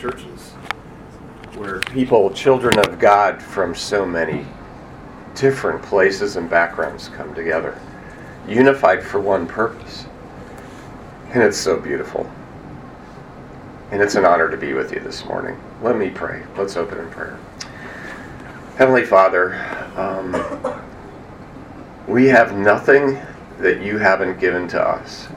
[0.00, 0.52] churches
[1.56, 4.46] where people, children of God from so many
[5.34, 7.78] different places and backgrounds come together,
[8.48, 10.06] unified for one purpose.
[11.32, 12.30] And it's so beautiful.
[13.90, 15.60] And it's an honor to be with you this morning.
[15.82, 16.44] Let me pray.
[16.56, 17.38] Let's open in prayer.
[18.76, 19.54] Heavenly Father,
[19.96, 20.82] um,
[22.08, 23.20] we have nothing
[23.58, 25.28] that you haven't given to us.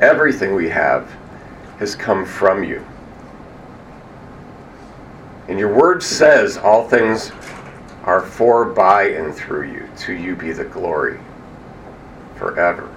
[0.00, 1.10] Everything we have
[1.78, 2.84] has come from you.
[5.50, 7.32] And your word says all things
[8.04, 9.88] are for, by, and through you.
[10.04, 11.18] To you be the glory
[12.36, 12.88] forever.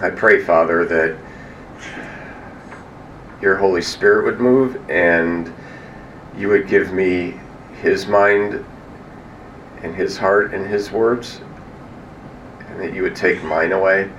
[0.00, 1.18] I pray, Father, that
[3.42, 5.52] your Holy Spirit would move and
[6.38, 7.38] you would give me
[7.82, 8.64] his mind
[9.82, 11.42] and his heart and his words,
[12.70, 14.10] and that you would take mine away.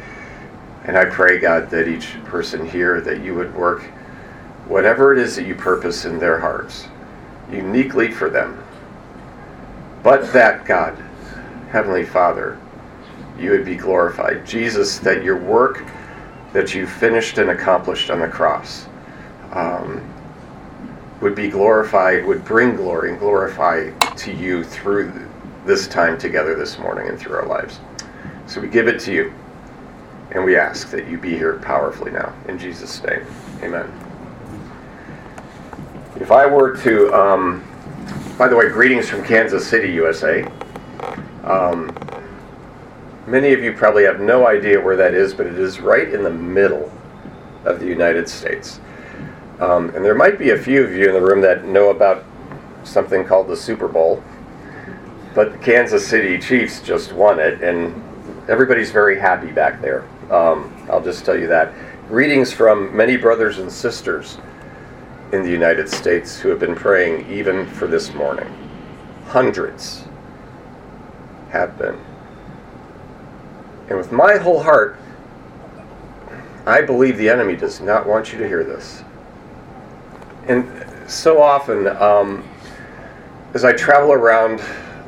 [0.83, 3.83] And I pray, God, that each person here, that you would work
[4.67, 6.87] whatever it is that you purpose in their hearts,
[7.51, 8.63] uniquely for them.
[10.03, 10.97] But that, God,
[11.69, 12.59] Heavenly Father,
[13.39, 14.45] you would be glorified.
[14.45, 15.83] Jesus, that your work
[16.53, 18.85] that you finished and accomplished on the cross
[19.51, 20.07] um,
[21.19, 25.11] would be glorified, would bring glory and glorify to you through
[25.65, 27.79] this time together this morning and through our lives.
[28.45, 29.33] So we give it to you,
[30.31, 32.33] and we ask that you be here powerfully now.
[32.47, 33.25] In Jesus' name,
[33.61, 34.02] amen.
[36.23, 37.61] If I were to, um,
[38.37, 40.45] by the way, greetings from Kansas City, USA.
[41.43, 41.93] Um,
[43.27, 46.23] many of you probably have no idea where that is, but it is right in
[46.23, 46.89] the middle
[47.65, 48.79] of the United States.
[49.59, 52.23] Um, and there might be a few of you in the room that know about
[52.85, 54.23] something called the Super Bowl.
[55.35, 58.01] But the Kansas City Chiefs just won it, and
[58.49, 60.07] everybody's very happy back there.
[60.31, 61.73] Um, I'll just tell you that.
[62.07, 64.37] Greetings from many brothers and sisters
[65.33, 68.47] in the United States who have been praying even for this morning.
[69.25, 70.03] Hundreds
[71.49, 71.99] have been.
[73.89, 74.95] And with my whole heart,
[76.67, 79.03] I believe the enemy does not want you to hear this.
[80.47, 80.69] And
[81.09, 82.47] so often, um,
[83.55, 84.61] as I travel around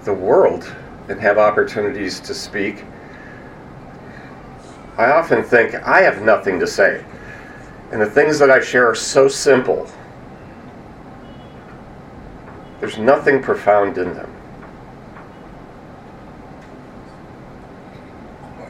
[0.06, 0.74] the world
[1.08, 2.84] and have opportunities to speak,
[4.98, 7.06] I often think I have nothing to say.
[7.92, 9.88] And the things that I share are so simple.
[12.86, 14.32] There's nothing profound in them.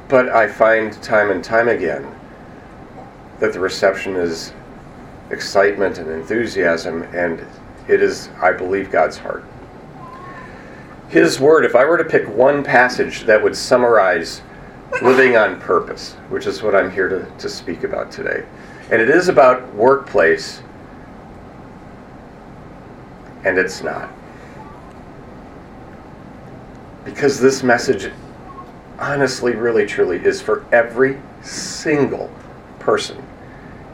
[0.08, 2.09] But I find time and time again
[3.42, 4.53] that the reception is
[5.31, 7.46] excitement and enthusiasm, and
[7.90, 9.44] it is, I believe, God's heart.
[11.09, 14.42] His Word, if I were to pick one passage that would summarize
[15.02, 18.46] living on purpose, which is what I'm here to, to speak about today,
[18.92, 20.62] and it is about workplace,
[23.46, 24.10] and it's not.
[27.06, 28.12] Because this message,
[29.00, 32.30] honestly, really, truly, is for every single
[32.80, 33.24] person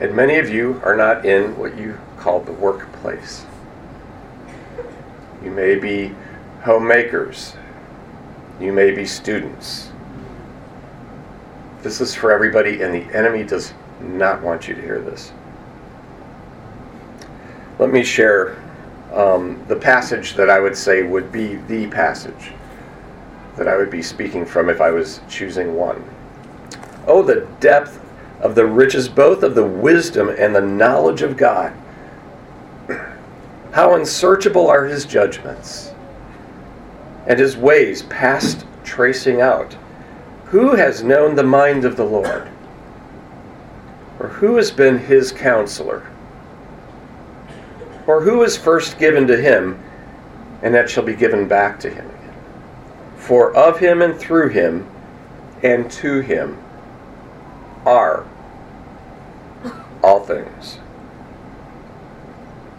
[0.01, 3.45] and many of you are not in what you call the workplace.
[5.43, 6.11] You may be
[6.63, 7.53] homemakers.
[8.59, 9.91] You may be students.
[11.83, 15.31] This is for everybody, and the enemy does not want you to hear this.
[17.77, 18.60] Let me share
[19.13, 22.51] um, the passage that I would say would be the passage
[23.57, 26.03] that I would be speaking from if I was choosing one.
[27.05, 27.99] Oh, the depth
[28.39, 31.73] of the riches both of the wisdom and the knowledge of God.
[33.71, 35.93] How unsearchable are his judgments,
[37.27, 39.75] and his ways past tracing out.
[40.45, 42.49] Who has known the mind of the Lord?
[44.19, 46.07] Or who has been his counselor?
[48.11, 49.81] Or who is first given to him,
[50.61, 52.33] and that shall be given back to him again?
[53.15, 54.85] For of him and through him
[55.63, 56.61] and to him
[57.85, 58.25] are
[60.03, 60.79] all things.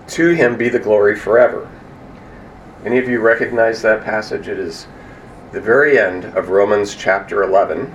[0.08, 1.66] To him be the glory forever.
[2.84, 4.48] Any of you recognize that passage?
[4.48, 4.86] It is
[5.52, 7.90] the very end of Romans chapter 11.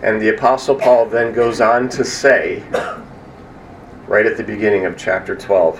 [0.00, 2.62] And the Apostle Paul then goes on to say,
[4.08, 5.78] right at the beginning of chapter 12,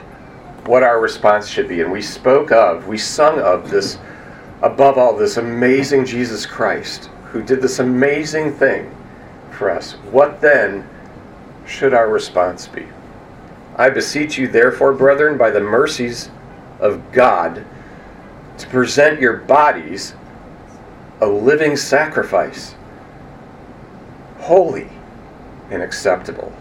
[0.67, 1.81] what our response should be.
[1.81, 3.99] And we spoke of, we sung of this,
[4.61, 8.95] above all, this amazing Jesus Christ who did this amazing thing
[9.51, 9.93] for us.
[10.11, 10.87] What then
[11.67, 12.87] should our response be?
[13.77, 16.31] I beseech you, therefore, brethren, by the mercies
[16.81, 17.65] of God,
[18.59, 20.15] to present your bodies
[21.21, 22.75] a living sacrifice,
[24.39, 24.89] holy
[25.71, 26.53] and acceptable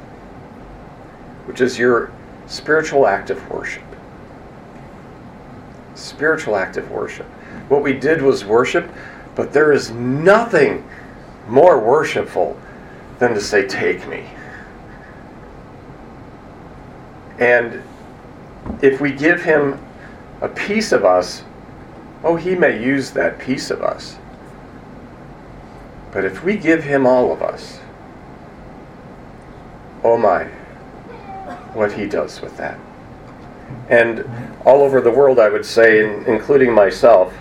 [1.47, 2.11] which is your
[2.45, 3.83] spiritual act of worship.
[5.95, 7.25] Spiritual act of worship.
[7.69, 8.89] What we did was worship,
[9.33, 10.87] but there is nothing
[11.47, 12.59] more worshipful
[13.19, 14.25] than to say, Take me.
[17.39, 17.81] And
[18.81, 19.79] if we give him
[20.41, 21.43] a piece of us,
[22.23, 24.17] oh, he may use that piece of us.
[26.11, 27.79] But if we give him all of us,
[30.03, 30.49] oh my,
[31.77, 32.77] what he does with that.
[33.89, 34.25] And
[34.65, 37.33] all over the world, I would say, including myself,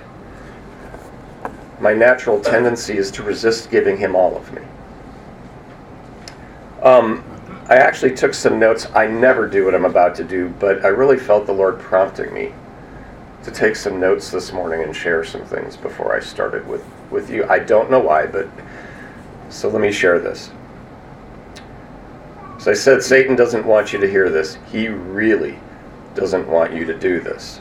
[1.80, 4.62] my natural tendency is to resist giving him all of me.
[6.82, 7.24] Um,
[7.68, 8.86] I actually took some notes.
[8.94, 12.32] I never do what I'm about to do, but I really felt the Lord prompting
[12.32, 12.52] me
[13.42, 17.30] to take some notes this morning and share some things before I started with, with
[17.30, 17.44] you.
[17.48, 18.48] I don't know why, but
[19.48, 20.50] so let me share this.
[22.66, 24.58] As I said, Satan doesn't want you to hear this.
[24.72, 25.56] He really
[26.16, 27.60] doesn't want you to do this.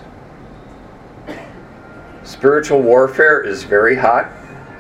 [2.24, 4.32] Spiritual warfare is very hot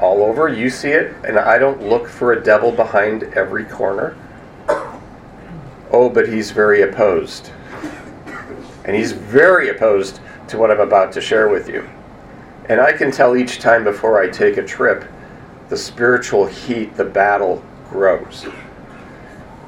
[0.01, 0.50] all over.
[0.50, 4.18] You see it, and I don't look for a devil behind every corner.
[5.92, 7.51] Oh, but he's very opposed.
[8.83, 11.88] And he's very opposed to what I'm about to share with you.
[12.68, 15.06] And I can tell each time before I take a trip,
[15.69, 18.48] the spiritual heat, the battle grows.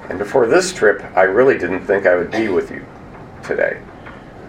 [0.09, 2.85] And before this trip, I really didn't think I would be with you
[3.43, 3.81] today.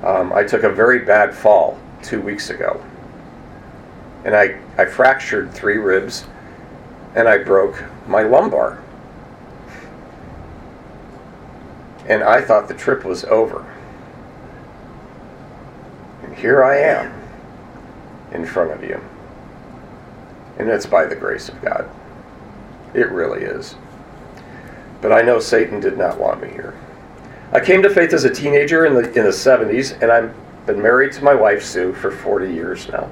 [0.02, 2.84] Um, I took a very bad fall two weeks ago.
[4.24, 6.26] And I, I fractured three ribs
[7.14, 8.82] and I broke my lumbar.
[12.08, 13.64] and I thought the trip was over.
[16.22, 17.12] And here I am
[18.32, 19.00] in front of you.
[20.58, 21.88] And it's by the grace of God.
[22.94, 23.76] It really is.
[25.00, 26.74] But I know Satan did not want me here.
[27.52, 30.34] I came to faith as a teenager in the, in the 70s, and I've
[30.66, 33.10] been married to my wife, Sue, for 40 years now.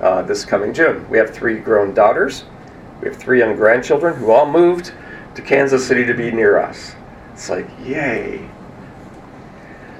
[0.00, 1.08] Uh, this coming June.
[1.10, 2.44] We have three grown daughters.
[3.02, 4.92] We have three young grandchildren who all moved
[5.34, 6.94] to Kansas City to be near us.
[7.32, 8.48] It's like, yay.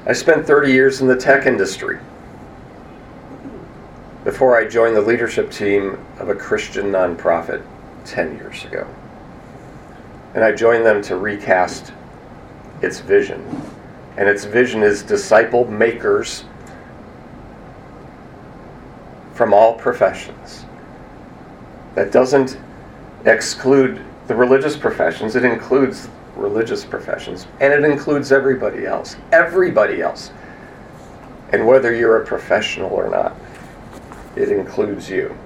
[0.06, 1.98] I spent 30 years in the tech industry
[4.24, 7.62] before I joined the leadership team of a Christian nonprofit
[8.04, 8.86] 10 years ago.
[10.38, 11.93] And I joined them to recast
[12.81, 13.44] its vision.
[14.17, 16.44] And its vision is disciple makers
[19.35, 20.64] from all professions.
[21.96, 22.56] That doesn't
[23.25, 29.17] exclude the religious professions, it includes religious professions, and it includes everybody else.
[29.32, 30.31] Everybody else.
[31.50, 33.35] And whether you're a professional or not,
[34.37, 35.37] it includes you.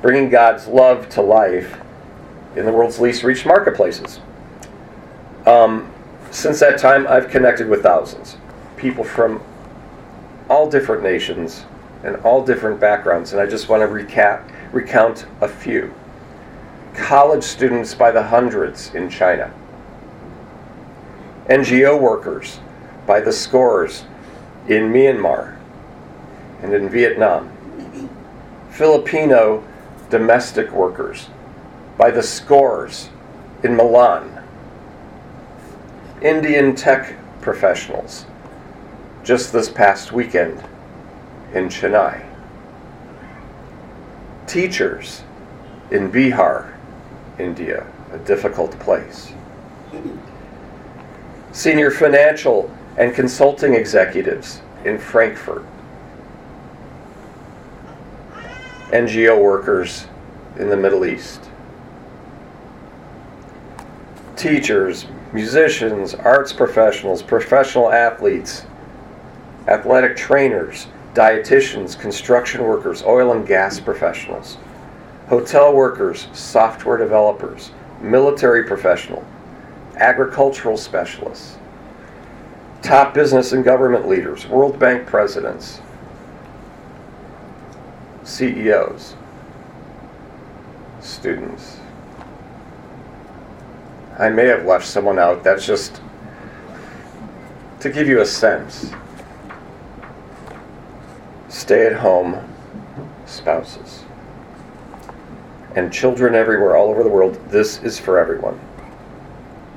[0.00, 1.78] Bringing God's love to life
[2.56, 4.20] in the world's least reached marketplaces.
[5.46, 5.92] Um,
[6.30, 8.36] since that time, I've connected with thousands.
[8.76, 9.42] People from
[10.48, 11.64] all different nations
[12.04, 15.94] and all different backgrounds, and I just want to recap, recount a few.
[16.94, 19.52] College students by the hundreds in China
[21.48, 22.60] NGO workers
[23.06, 24.04] by the scores
[24.68, 25.56] in Myanmar
[26.62, 27.50] and in Vietnam,
[28.70, 29.64] Filipino
[30.08, 31.28] domestic workers
[31.96, 33.08] by the scores
[33.62, 34.42] in Milan,
[36.20, 38.26] Indian tech professionals
[39.24, 40.62] just this past weekend
[41.54, 42.24] in Chennai,
[44.46, 45.22] teachers
[45.90, 46.72] in Bihar,
[47.38, 49.32] India, a difficult place.
[51.52, 55.64] Senior financial and consulting executives in Frankfurt,
[58.90, 60.06] NGO workers
[60.58, 61.48] in the Middle East,
[64.36, 68.64] teachers, musicians, arts professionals, professional athletes,
[69.68, 74.56] athletic trainers, dietitians, construction workers, oil and gas professionals,
[75.28, 79.24] hotel workers, software developers, military professional,
[79.96, 81.58] agricultural specialists,
[82.82, 85.80] top business and government leaders, World Bank presidents,
[88.24, 89.14] CEOs,
[91.00, 91.81] students.
[94.22, 95.42] I may have left someone out.
[95.42, 96.00] That's just
[97.80, 98.92] to give you a sense.
[101.48, 102.38] Stay at home
[103.26, 104.04] spouses
[105.74, 107.34] and children everywhere, all over the world.
[107.48, 108.60] This is for everyone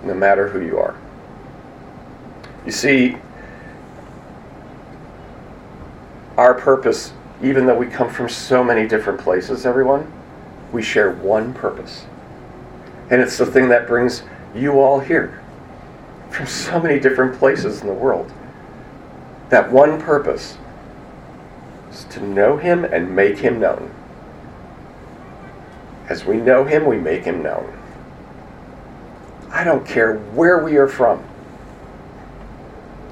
[0.04, 0.96] no matter who you are.
[2.68, 3.18] You see,
[6.38, 10.14] our purpose, even though we come from so many different places, everyone,
[10.72, 12.06] we share one purpose.
[13.10, 14.22] And it's the thing that brings
[14.56, 15.42] you all here
[16.30, 18.32] from so many different places in the world.
[19.50, 20.58] That one purpose
[21.92, 23.94] is to know Him and make Him known.
[26.10, 27.78] As we know Him, we make Him known.
[29.50, 31.24] I don't care where we are from.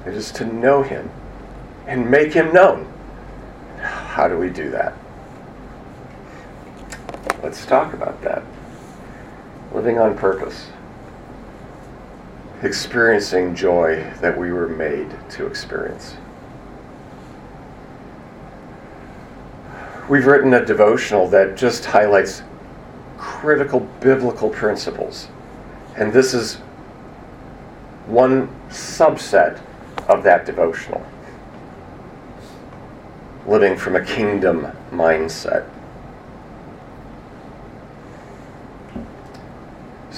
[0.06, 1.10] It is to know Him
[1.86, 2.92] and make Him known.
[3.80, 4.94] How do we do that?
[7.42, 8.42] Let's talk about that.
[9.72, 10.68] Living on purpose.
[12.64, 16.16] Experiencing joy that we were made to experience.
[20.08, 22.42] We've written a devotional that just highlights
[23.18, 25.28] critical biblical principles.
[25.96, 26.54] And this is
[28.06, 29.60] one subset
[30.08, 31.04] of that devotional.
[33.46, 35.68] Living from a kingdom mindset.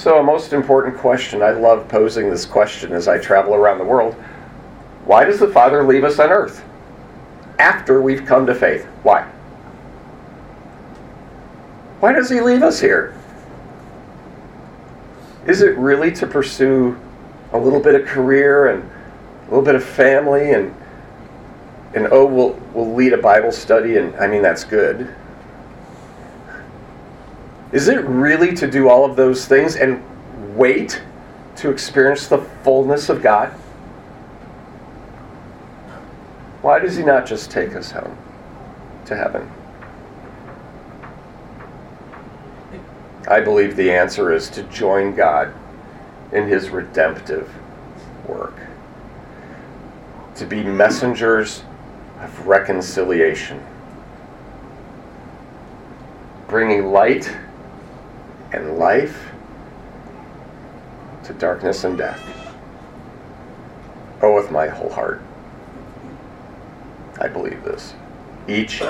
[0.06, 1.42] So, a most important question.
[1.42, 4.14] I love posing this question as I travel around the world.
[5.04, 6.62] Why does the Father leave us on earth
[7.58, 8.84] after we've come to faith?
[9.02, 9.22] Why?
[11.98, 13.18] Why does He leave us here?
[15.44, 16.96] Is it really to pursue
[17.52, 20.72] a little bit of career and a little bit of family and
[21.96, 25.12] and oh we'll we'll lead a Bible study and I mean that's good.
[27.73, 30.02] Is it really to do all of those things and
[30.56, 31.02] wait
[31.56, 33.49] to experience the fullness of God?
[36.62, 38.16] Why does He not just take us home
[39.06, 39.50] to heaven?
[43.28, 45.52] I believe the answer is to join God
[46.32, 47.52] in His redemptive
[48.28, 48.56] work,
[50.37, 51.64] to be messengers
[52.20, 53.64] of reconciliation,
[56.46, 57.37] bringing light
[58.56, 59.30] and life
[61.25, 62.22] to darkness and death.
[64.22, 65.20] Oh, with my whole heart,
[67.20, 67.94] I believe this.
[68.48, 68.82] Each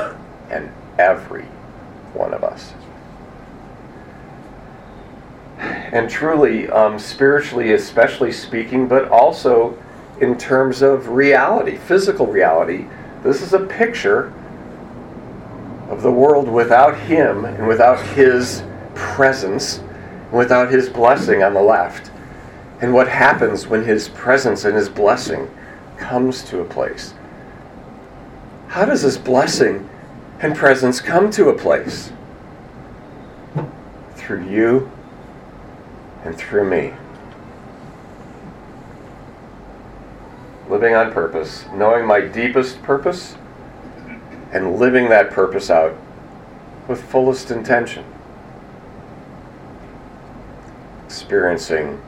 [0.50, 1.44] and every
[2.14, 2.72] one of us.
[5.58, 9.76] And truly, um, spiritually, especially speaking, but also
[10.20, 12.86] in terms of reality, physical reality,
[13.22, 14.32] this is a picture
[15.88, 18.62] of the world without Him and without His
[18.96, 19.80] presence,
[20.32, 22.10] without His blessing on the left.
[22.80, 25.48] And what happens when His presence and His blessing
[25.96, 27.14] comes to a place?
[28.68, 29.88] How does His blessing
[30.40, 32.12] and presence come to a place?
[34.16, 34.90] Through you
[36.24, 36.92] and through me.
[40.68, 43.36] Living on purpose, knowing my deepest purpose,
[44.52, 45.96] and living that purpose out
[46.88, 48.04] with fullest intention.
[51.26, 52.00] Experiencing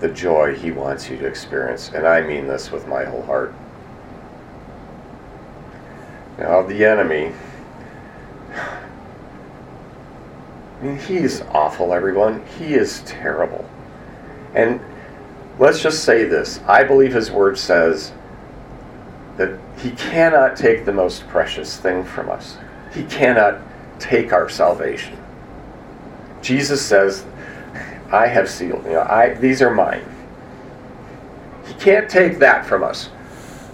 [0.00, 3.52] the joy He wants you to experience, and I mean this with my whole heart.
[6.38, 7.34] Now, the enemy
[10.80, 12.46] I mean, he is awful, everyone.
[12.58, 13.68] He is terrible.
[14.54, 14.80] And
[15.58, 18.10] let's just say this I believe his word says
[19.36, 22.56] that he cannot take the most precious thing from us,
[22.94, 23.60] he cannot
[23.98, 25.18] take our salvation.
[26.40, 27.26] Jesus says,
[28.12, 30.04] I have sealed, you know, I, these are mine.
[31.66, 33.10] He can't take that from us.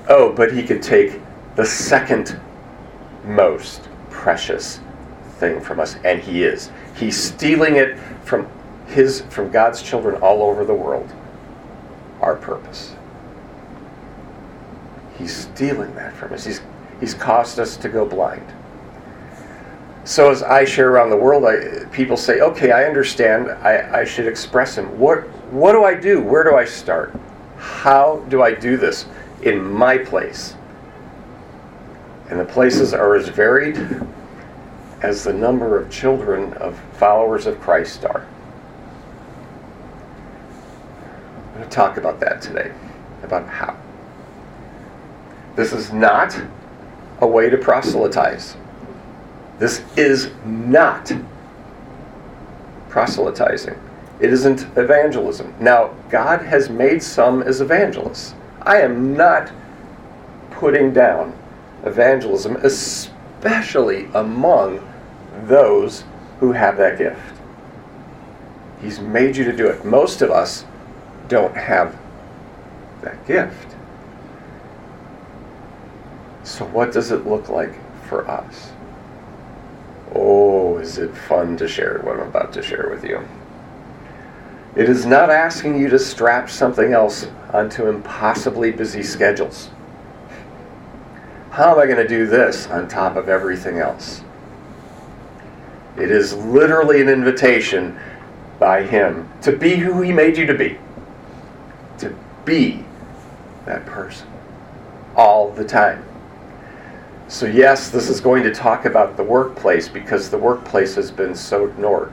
[0.09, 1.21] Oh, but he could take
[1.55, 2.39] the second
[3.25, 4.81] most precious
[5.39, 6.71] thing from us, and he is.
[6.97, 8.49] He's stealing it from
[8.87, 11.13] his from God's children all over the world.
[12.21, 12.95] Our purpose.
[15.19, 16.45] He's stealing that from us.
[16.45, 16.61] He's
[17.01, 18.47] he's caused us to go blind.
[20.05, 23.51] So as I share around the world, I, people say, "Okay, I understand.
[23.51, 24.99] I, I should express him.
[24.99, 26.21] What what do I do?
[26.21, 27.15] Where do I start?
[27.57, 29.07] How do I do this
[29.43, 30.57] in my place?"
[32.31, 33.79] And the places are as varied
[35.03, 38.27] as the number of children of followers of Christ are.
[41.49, 42.73] I'm going to talk about that today,
[43.23, 43.77] about how.
[45.55, 46.41] This is not
[47.21, 48.57] a way to proselytize.
[49.59, 51.13] This is not
[52.89, 53.79] proselytizing.
[54.21, 55.55] It isn't evangelism.
[55.59, 58.35] Now, God has made some as evangelists.
[58.63, 59.51] I am not
[60.51, 61.37] putting down
[61.85, 64.81] evangelism, especially among
[65.45, 66.05] those
[66.39, 67.19] who have that gift.
[68.81, 69.85] He's made you to do it.
[69.85, 70.65] Most of us
[71.29, 71.97] don't have
[73.03, 73.75] that gift.
[76.45, 77.75] So, what does it look like
[78.09, 78.72] for us?
[80.15, 83.27] Oh, is it fun to share what I'm about to share with you?
[84.75, 89.71] It is not asking you to strap something else onto impossibly busy schedules.
[91.51, 94.23] How am I going to do this on top of everything else?
[95.99, 97.99] It is literally an invitation
[98.59, 100.79] by Him to be who He made you to be.
[101.99, 102.17] To
[102.47, 102.85] be
[103.67, 104.27] that person
[105.15, 106.03] all the time.
[107.33, 111.35] So, yes, this is going to talk about the workplace because the workplace has been
[111.35, 112.13] so ignored.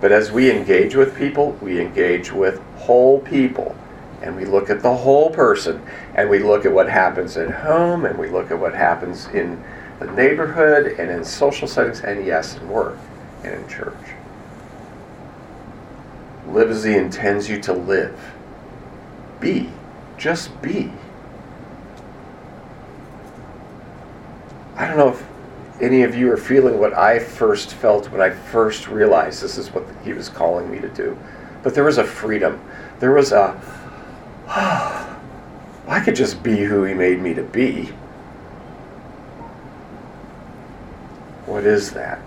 [0.00, 3.76] But as we engage with people, we engage with whole people.
[4.22, 5.80] And we look at the whole person.
[6.16, 8.04] And we look at what happens at home.
[8.04, 9.62] And we look at what happens in
[10.00, 12.00] the neighborhood and in social settings.
[12.00, 12.98] And yes, in work
[13.44, 13.94] and in church.
[16.48, 18.18] Live as He intends you to live.
[19.38, 19.70] Be.
[20.18, 20.90] Just be.
[24.76, 25.24] I don't know if
[25.80, 29.70] any of you are feeling what I first felt when I first realized this is
[29.70, 31.18] what he was calling me to do.
[31.62, 32.60] But there was a freedom.
[33.00, 33.58] There was a,
[34.48, 35.20] oh,
[35.88, 37.92] I could just be who he made me to be.
[41.46, 42.20] What is that?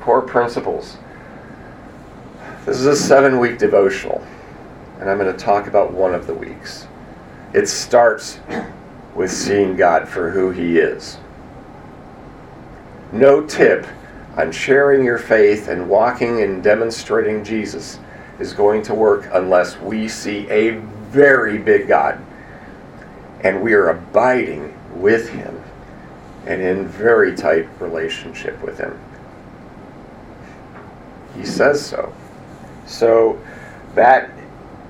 [0.00, 0.98] Core principles.
[2.66, 4.24] This is a seven week devotional,
[5.00, 6.86] and I'm going to talk about one of the weeks.
[7.54, 8.38] It starts
[9.16, 11.18] with seeing God for who he is
[13.12, 13.86] no tip
[14.36, 17.98] on sharing your faith and walking and demonstrating Jesus
[18.38, 20.78] is going to work unless we see a
[21.10, 22.20] very big God
[23.40, 25.62] and we are abiding with Him
[26.46, 28.98] and in very tight relationship with Him.
[31.34, 32.12] He says so.
[32.86, 33.40] So
[33.94, 34.30] that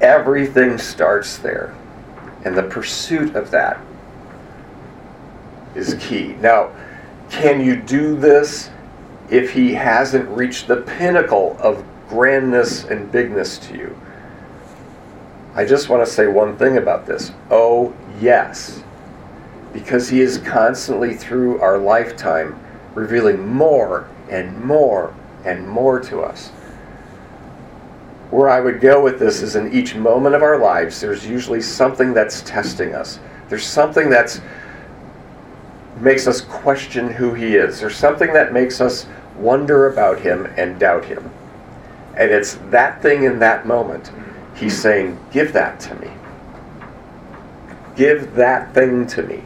[0.01, 1.75] everything starts there.
[2.45, 3.81] And the pursuit of that
[5.77, 6.35] is key.
[6.41, 6.71] Now,
[7.31, 8.71] can you do this
[9.31, 13.97] if he hasn't reached the pinnacle of grandness and bigness to you?
[15.55, 17.33] I just want to say one thing about this.
[17.51, 18.83] Oh, yes.
[19.73, 22.59] Because he is constantly through our lifetime
[22.95, 26.49] revealing more and more and more to us.
[28.31, 31.63] Where I would go with this is in each moment of our lives, there's usually
[31.63, 33.21] something that's testing us.
[33.49, 34.41] There's something that's
[36.01, 37.81] makes us question who he is.
[37.81, 39.07] There's something that makes us
[39.37, 41.31] wonder about him and doubt him.
[42.17, 44.11] And it's that thing in that moment.
[44.55, 46.11] He's saying, Give that to me.
[47.95, 49.43] Give that thing to me,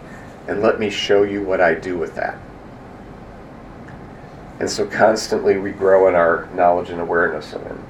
[0.49, 2.37] and let me show you what I do with that.
[4.59, 7.83] And so constantly we grow in our knowledge and awareness of Him.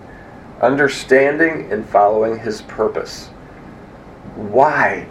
[0.62, 3.28] Understanding and following His purpose.
[4.36, 5.06] Why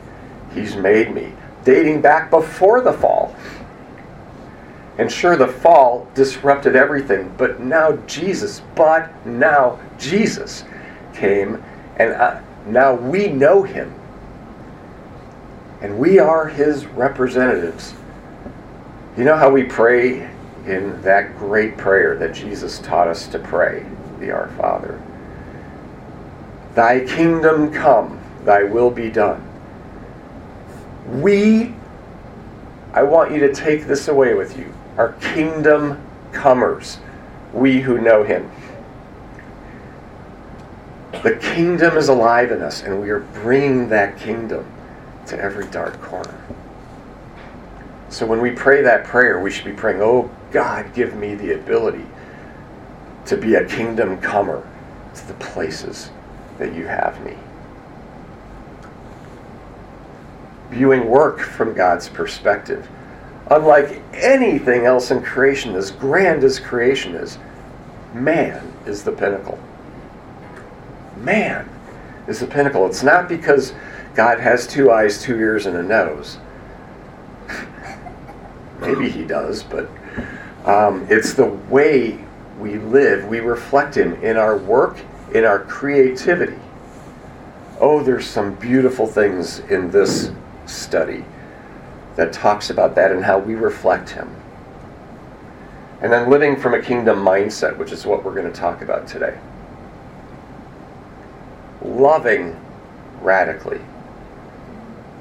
[0.53, 1.33] He's made me
[1.63, 3.35] dating back before the fall.
[4.97, 10.65] And sure, the fall disrupted everything, but now Jesus, but now Jesus
[11.13, 11.63] came,
[11.95, 13.93] and uh, now we know him.
[15.81, 17.93] And we are his representatives.
[19.15, 20.29] You know how we pray
[20.65, 23.85] in that great prayer that Jesus taught us to pray,
[24.19, 25.01] the Our Father?
[26.75, 29.48] Thy kingdom come, thy will be done
[31.09, 31.73] we,
[32.93, 36.99] I want you to take this away with you, are kingdom comers,
[37.53, 38.49] we who know him.
[41.23, 44.65] The kingdom is alive in us, and we are bringing that kingdom
[45.27, 46.39] to every dark corner.
[48.09, 51.53] So when we pray that prayer, we should be praying, Oh God, give me the
[51.53, 52.05] ability
[53.25, 54.67] to be a kingdom comer
[55.13, 56.09] to the places
[56.57, 57.35] that you have me.
[60.69, 62.87] Viewing work from God's perspective.
[63.47, 67.39] Unlike anything else in creation, as grand as creation is,
[68.13, 69.59] man is the pinnacle.
[71.17, 71.67] Man
[72.27, 72.85] is the pinnacle.
[72.85, 73.73] It's not because
[74.13, 76.37] God has two eyes, two ears, and a nose.
[78.79, 79.89] Maybe he does, but
[80.65, 82.19] um, it's the way
[82.59, 83.27] we live.
[83.27, 84.97] We reflect him in our work,
[85.33, 86.59] in our creativity.
[87.79, 90.31] Oh, there's some beautiful things in this
[90.69, 91.25] study
[92.15, 94.35] that talks about that and how we reflect Him.
[96.01, 99.07] And then living from a kingdom mindset, which is what we're going to talk about
[99.07, 99.37] today.
[101.81, 102.59] Loving
[103.21, 103.81] radically.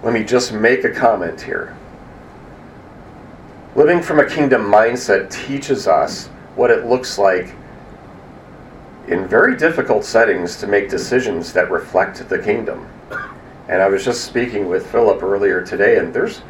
[0.02, 1.76] Let me just make a comment here.
[3.74, 7.54] Living from a kingdom mindset teaches us what it looks like
[9.08, 12.88] in very difficult settings to make decisions that reflect the kingdom.
[13.68, 16.42] And I was just speaking with Philip earlier today, and there's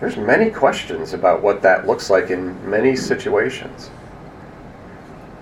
[0.00, 3.90] there's many questions about what that looks like in many situations.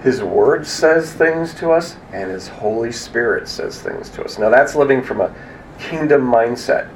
[0.03, 4.39] His Word says things to us, and His Holy Spirit says things to us.
[4.39, 5.35] Now, that's living from a
[5.79, 6.89] kingdom mindset.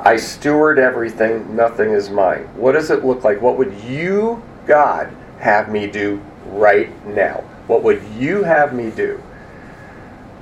[0.00, 2.48] I steward everything, nothing is mine.
[2.56, 3.40] What does it look like?
[3.40, 7.44] What would you, God, have me do right now?
[7.68, 9.22] What would you have me do?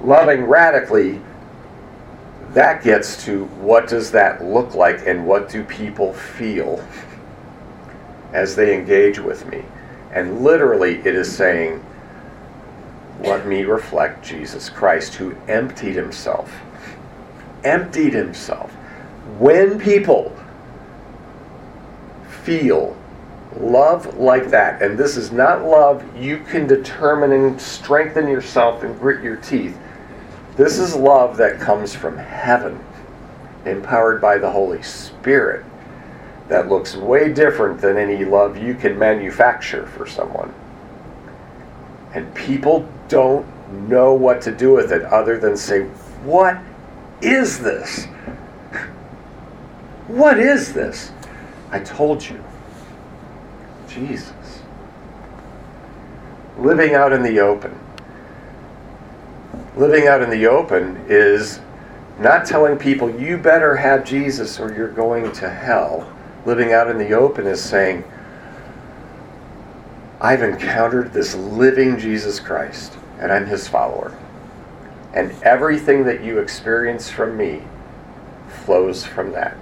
[0.03, 1.21] Loving radically,
[2.55, 6.85] that gets to what does that look like and what do people feel
[8.33, 9.65] as they engage with me?
[10.13, 11.85] And literally, it is saying,
[13.21, 16.53] let me reflect Jesus Christ who emptied himself.
[17.65, 18.73] Emptied himself
[19.39, 20.37] when people
[22.43, 22.97] feel
[23.57, 28.99] love like that, and this is not love you can determine and strengthen yourself and
[28.99, 29.79] grit your teeth,
[30.61, 32.79] this is love that comes from heaven,
[33.65, 35.65] empowered by the Holy Spirit,
[36.49, 40.53] that looks way different than any love you can manufacture for someone.
[42.13, 43.47] And people don't
[43.89, 45.85] know what to do with it other than say,
[46.25, 46.59] What
[47.23, 48.05] is this?
[50.09, 51.11] What is this?
[51.71, 52.45] I told you.
[53.89, 54.61] Jesus.
[56.59, 57.81] Living out in the open.
[59.77, 61.61] Living out in the open is
[62.19, 66.13] not telling people you better have Jesus or you're going to hell.
[66.45, 68.05] Living out in the open is saying,
[70.21, 74.19] I've encountered this living Jesus Christ and I'm his follower.
[75.15, 77.63] And everything that you experience from me
[78.65, 79.57] flows from that.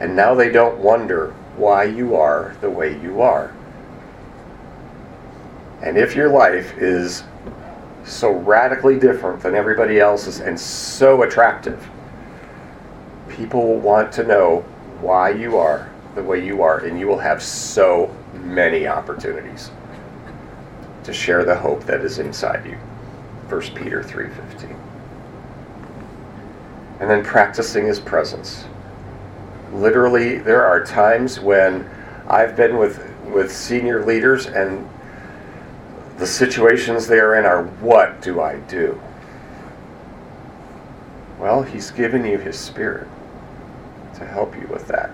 [0.00, 3.54] And now they don't wonder why you are the way you are.
[5.82, 7.22] And if your life is
[8.04, 11.88] so radically different than everybody else's and so attractive,
[13.28, 14.60] people want to know
[15.00, 19.70] why you are the way you are, and you will have so many opportunities
[21.02, 22.78] to share the hope that is inside you.
[23.48, 24.76] 1 Peter 3:15.
[27.00, 28.64] And then practicing his presence
[29.74, 31.88] literally there are times when
[32.28, 34.88] I've been with with senior leaders and
[36.18, 39.00] the situations they are in are what do I do?
[41.38, 43.08] Well, he's given you his spirit
[44.14, 45.10] to help you with that.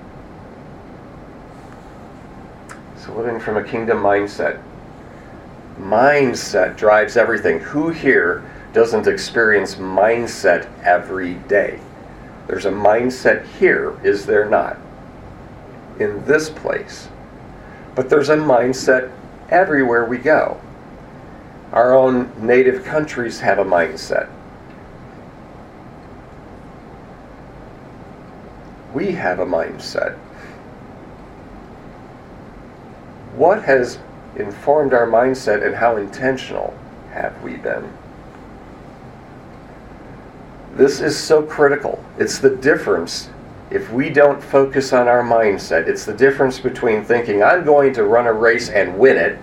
[2.98, 4.62] So living from a kingdom mindset.
[5.78, 7.58] Mindset drives everything.
[7.60, 11.80] Who here doesn't experience mindset every day?
[12.46, 14.76] There's a mindset here, is there not?
[15.98, 17.08] In this place.
[17.94, 19.10] But there's a mindset
[19.48, 20.60] everywhere we go.
[21.72, 24.28] Our own native countries have a mindset.
[28.92, 30.16] We have a mindset.
[33.36, 33.98] What has
[34.36, 36.76] informed our mindset and how intentional
[37.12, 37.92] have we been?
[40.74, 42.02] This is so critical.
[42.18, 43.30] It's the difference.
[43.70, 48.04] If we don't focus on our mindset, it's the difference between thinking, I'm going to
[48.04, 49.38] run a race and win it,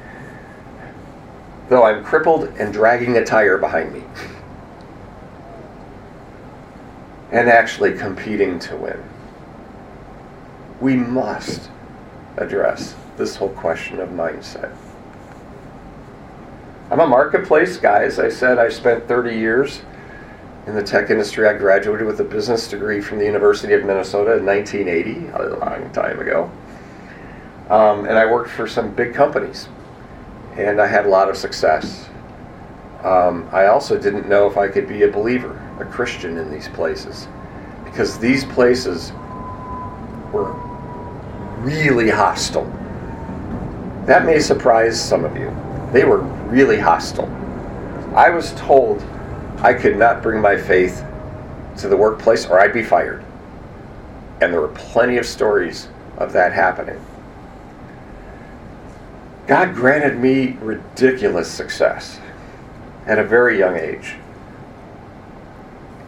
[1.69, 4.03] though I'm crippled and dragging a tire behind me,
[7.32, 9.03] and actually competing to win.
[10.80, 11.69] We must
[12.38, 14.75] address this whole question of mindset.
[16.89, 18.03] I'm a marketplace guy.
[18.03, 19.82] As I said, I spent 30 years
[20.67, 21.47] in the tech industry.
[21.47, 25.91] I graduated with a business degree from the University of Minnesota in 1980, a long
[25.91, 26.49] time ago.
[27.69, 29.67] Um, and I worked for some big companies,
[30.58, 32.10] and I had a lot of success.
[33.04, 36.67] Um, I also didn't know if I could be a believer, a Christian in these
[36.70, 37.28] places,
[37.86, 39.12] because these places
[40.34, 40.52] were
[41.60, 42.65] really hostile.
[44.06, 45.56] That may surprise some of you.
[45.93, 47.30] They were really hostile.
[48.15, 49.04] I was told
[49.60, 51.06] I could not bring my faith
[51.78, 53.24] to the workplace or I'd be fired.
[54.41, 57.00] And there were plenty of stories of that happening.
[59.48, 62.20] God granted me ridiculous success
[63.06, 64.16] at a very young age.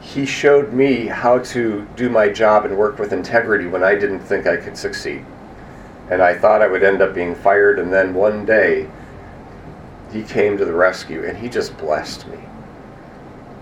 [0.02, 4.20] He showed me how to do my job and work with integrity when I didn't
[4.20, 5.26] think I could succeed.
[6.10, 8.90] And I thought I would end up being fired, and then one day,
[10.12, 12.40] he came to the rescue and he just blessed me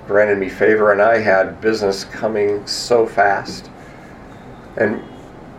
[0.08, 3.70] granted me favor, and I had business coming so fast.
[4.78, 5.04] And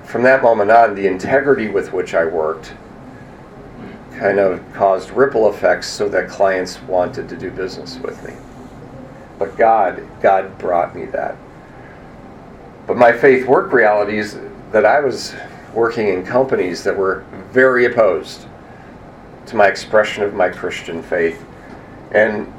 [0.04, 2.72] from that moment on, the integrity with which I worked
[4.18, 8.34] kind of caused ripple effects so that clients wanted to do business with me.
[9.38, 11.36] But God, God brought me that.
[12.86, 14.36] But my faith work realities
[14.72, 15.34] that I was
[15.72, 18.46] working in companies that were very opposed
[19.46, 21.44] to my expression of my Christian faith.
[22.12, 22.52] And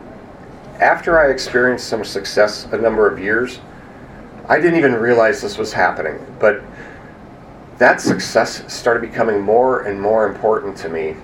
[0.79, 3.59] after I experienced some success a number of years,
[4.47, 6.25] I didn't even realize this was happening.
[6.39, 6.63] But
[7.77, 11.15] that success started becoming more and more important to me.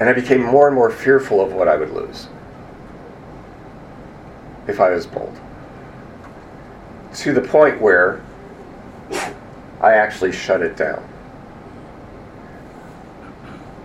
[0.00, 2.28] And I became more and more fearful of what I would lose
[4.66, 5.38] if I was bold.
[7.14, 8.22] To the point where
[9.80, 11.06] I actually shut it down.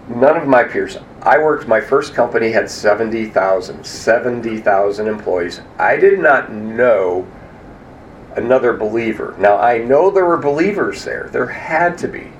[0.07, 5.61] None of my peers, I worked, my first company had 70,000, 70,000 employees.
[5.79, 7.27] I did not know
[8.35, 9.35] another believer.
[9.39, 12.31] Now, I know there were believers there, there had to be.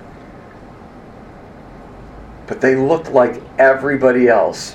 [2.47, 4.73] But they looked like everybody else.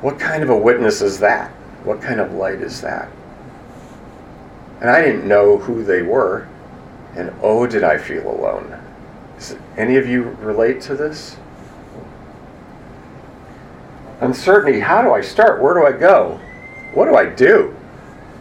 [0.00, 1.50] What kind of a witness is that?
[1.84, 3.10] What kind of light is that?
[4.80, 6.48] And I didn't know who they were.
[7.16, 8.80] And oh, did I feel alone.
[9.36, 11.36] Does any of you relate to this?
[14.20, 15.62] Uncertainty how do I start?
[15.62, 16.40] Where do I go?
[16.94, 17.74] What do I do?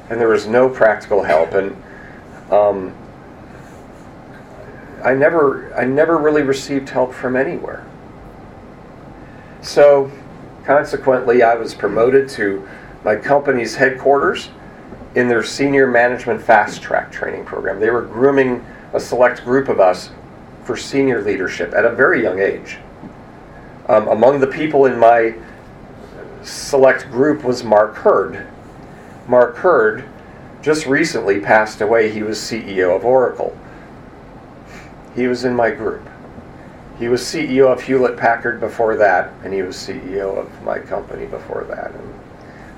[0.10, 1.53] And there was no practical help.
[1.53, 1.75] And
[2.51, 2.95] um,
[5.07, 7.85] I never, I never really received help from anywhere.
[9.61, 10.11] So,
[10.65, 12.67] consequently, I was promoted to
[13.05, 14.49] my company's headquarters
[15.15, 17.79] in their senior management fast track training program.
[17.79, 20.09] They were grooming a select group of us
[20.65, 22.77] for senior leadership at a very young age.
[23.87, 25.35] Um, among the people in my
[26.43, 28.45] select group was Mark Hurd.
[29.29, 30.03] Mark Hurd
[30.61, 32.11] just recently passed away.
[32.11, 33.57] He was CEO of Oracle.
[35.17, 36.08] He was in my group.
[36.99, 41.25] He was CEO of Hewlett Packard before that, and he was CEO of my company
[41.25, 41.91] before that.
[41.91, 42.19] And,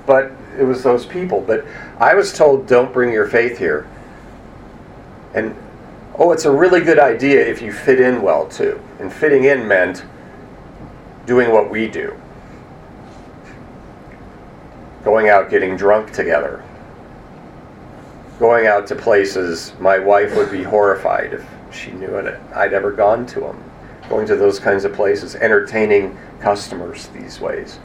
[0.06, 1.42] but it was those people.
[1.42, 1.66] But
[1.98, 3.86] I was told, don't bring your faith here.
[5.34, 5.54] And
[6.18, 8.80] oh, it's a really good idea if you fit in well too.
[9.00, 10.04] And fitting in meant
[11.26, 12.18] doing what we do
[15.04, 16.62] going out getting drunk together,
[18.38, 22.40] going out to places my wife would be horrified if she knew it.
[22.54, 23.62] I'd ever gone to them,
[24.08, 27.78] going to those kinds of places, entertaining customers these ways.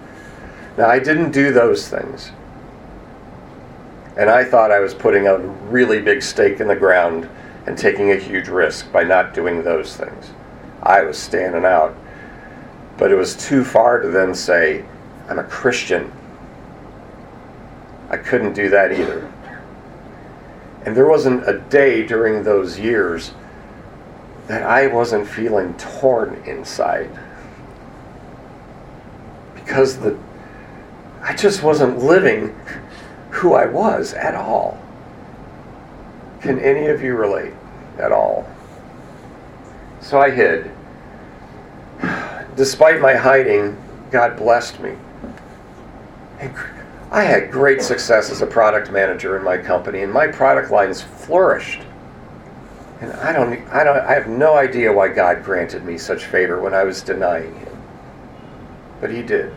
[0.77, 2.31] Now, I didn't do those things.
[4.17, 7.29] And I thought I was putting a really big stake in the ground
[7.65, 10.31] and taking a huge risk by not doing those things.
[10.83, 11.95] I was standing out.
[12.97, 14.85] But it was too far to then say,
[15.27, 16.11] I'm a Christian.
[18.09, 19.31] I couldn't do that either.
[20.85, 23.31] And there wasn't a day during those years
[24.47, 27.09] that I wasn't feeling torn inside.
[29.55, 30.17] Because the
[31.21, 32.55] I just wasn't living
[33.31, 34.79] who I was at all.
[36.39, 37.53] Can any of you relate
[37.97, 38.47] at all?
[40.01, 40.69] So I hid.
[42.55, 43.75] Despite my hiding,
[44.11, 44.95] God blessed me.
[47.11, 51.01] I had great success as a product manager in my company, and my product lines
[51.01, 51.81] flourished.
[53.05, 56.59] And I don't, I don't, I have no idea why God granted me such favor
[56.59, 57.77] when I was denying Him,
[58.99, 59.53] but He did.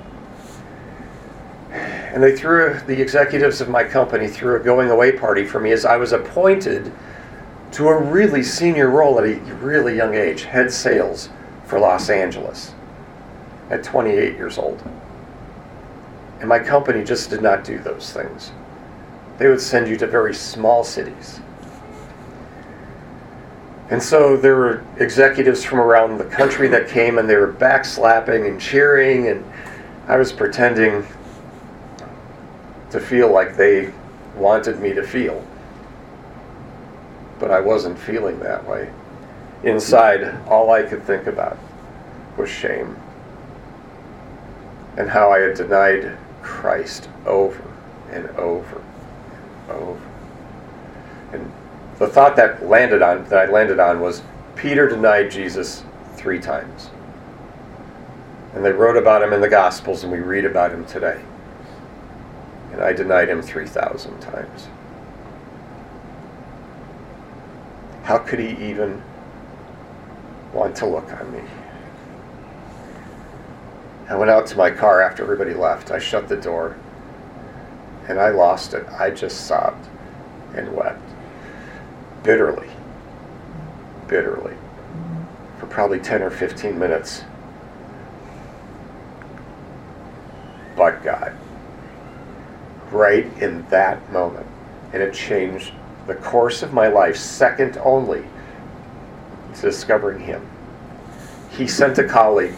[1.71, 5.73] And they threw the executives of my company threw a going away party for me
[5.73, 6.93] as I was appointed
[7.73, 11.31] to a really senior role at a really young age, head sales
[11.65, 12.75] for Los Angeles,
[13.71, 14.83] at 28 years old.
[16.41, 18.53] And my company just did not do those things.
[19.39, 21.41] They would send you to very small cities.
[23.91, 28.47] And so there were executives from around the country that came and they were backslapping
[28.47, 29.45] and cheering, and
[30.07, 31.07] I was pretending
[32.91, 33.93] to feel like they
[34.37, 35.45] wanted me to feel.
[37.39, 38.91] But I wasn't feeling that way.
[39.63, 41.59] Inside, all I could think about
[42.37, 42.97] was shame
[44.99, 47.63] and how I had denied Christ over
[48.11, 48.83] and over
[49.69, 50.08] and over.
[51.99, 54.23] The thought that landed on that I landed on was
[54.55, 55.83] Peter denied Jesus
[56.15, 56.91] three times.
[58.55, 61.21] And they wrote about him in the Gospels, and we read about him today.
[62.73, 64.69] And I denied him 3,000 times.
[68.05, 69.03] How could he even
[70.53, 71.43] want to look on me?
[74.09, 75.91] I went out to my car after everybody left.
[75.91, 76.77] I shut the door
[78.07, 78.87] and I lost it.
[78.89, 79.87] I just sobbed
[80.55, 81.08] and wept
[82.29, 82.69] bitterly,
[84.07, 84.53] bitterly,
[85.59, 87.25] for probably 10 or 15 minutes.
[90.77, 91.35] But God,
[92.93, 94.47] right in that moment,
[94.93, 95.73] and it changed
[96.07, 98.23] the course of my life, second only
[99.55, 100.47] to discovering Him.
[101.51, 102.55] he sent a colleague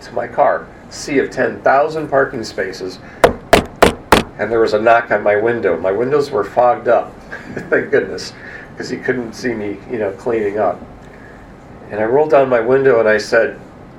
[0.00, 3.00] to my car, sea of 10,000 parking spaces,
[4.38, 5.78] and there was a knock on my window.
[5.78, 7.14] My windows were fogged up,
[7.68, 8.32] thank goodness,
[8.72, 10.80] because he couldn't see me, you know, cleaning up.
[11.90, 13.58] And I rolled down my window and I said,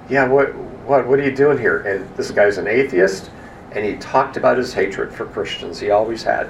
[0.09, 3.29] "Yeah, what, what, what are you doing here?" And this guy's an atheist,
[3.71, 5.79] and he talked about his hatred for Christians.
[5.79, 6.49] He always had.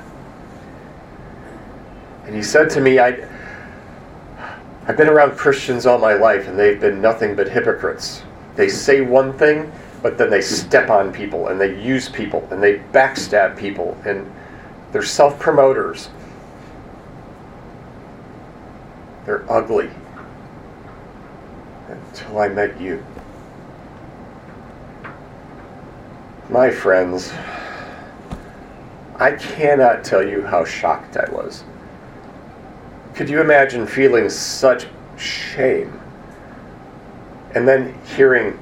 [2.25, 3.27] And he said to me, I,
[4.87, 8.23] I've been around Christians all my life, and they've been nothing but hypocrites.
[8.55, 12.61] They say one thing, but then they step on people, and they use people, and
[12.61, 14.31] they backstab people, and
[14.91, 16.09] they're self promoters.
[19.25, 19.89] They're ugly.
[21.87, 23.03] Until I met you.
[26.49, 27.31] My friends,
[29.15, 31.63] I cannot tell you how shocked I was.
[33.13, 35.99] Could you imagine feeling such shame?
[37.53, 38.57] And then hearing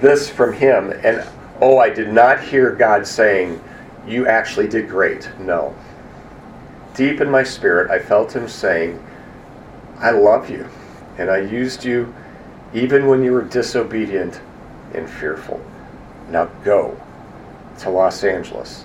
[0.00, 1.26] this from him, and
[1.60, 3.62] oh, I did not hear God saying,
[4.06, 5.28] You actually did great.
[5.38, 5.76] No.
[6.94, 9.02] Deep in my spirit, I felt him saying,
[10.00, 10.68] I love you,
[11.16, 12.14] and I used you
[12.72, 14.40] even when you were disobedient
[14.94, 15.60] and fearful.
[16.30, 17.00] Now go
[17.80, 18.84] to Los Angeles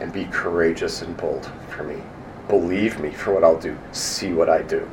[0.00, 2.02] and be courageous and bold for me.
[2.48, 3.78] Believe me for what I'll do.
[3.92, 4.88] See what I do.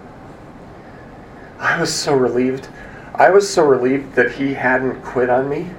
[1.57, 2.69] I was so relieved.
[3.15, 5.69] I was so relieved that he hadn't quit on me.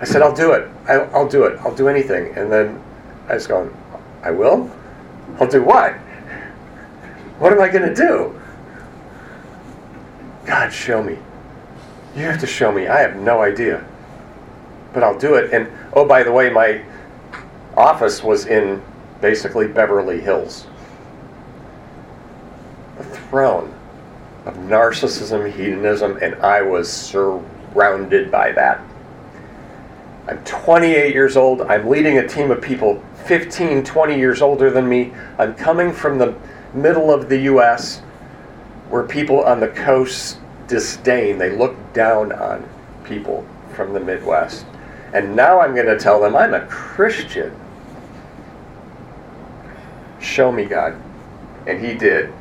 [0.00, 0.70] I said, I'll do it.
[0.86, 1.58] I'll, I'll do it.
[1.60, 2.36] I'll do anything.
[2.36, 2.80] And then
[3.28, 3.74] I was going,
[4.22, 4.70] I will?
[5.40, 5.94] I'll do what?
[7.38, 8.37] What am I going to do?
[10.48, 11.18] God, show me.
[12.16, 12.86] You have to show me.
[12.86, 13.86] I have no idea.
[14.94, 15.52] But I'll do it.
[15.52, 16.82] And oh, by the way, my
[17.76, 18.82] office was in
[19.20, 20.66] basically Beverly Hills
[22.98, 23.74] a throne
[24.46, 28.80] of narcissism, hedonism, and I was surrounded by that.
[30.28, 31.60] I'm 28 years old.
[31.60, 35.12] I'm leading a team of people 15, 20 years older than me.
[35.38, 36.34] I'm coming from the
[36.72, 38.00] middle of the U.S.
[38.90, 42.68] where people on the coast disdain, they look down on
[43.04, 44.66] people from the Midwest.
[45.12, 47.54] And now I'm going to tell them I'm a Christian.
[50.20, 51.00] Show me God.
[51.66, 52.32] And he did.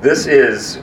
[0.00, 0.80] This is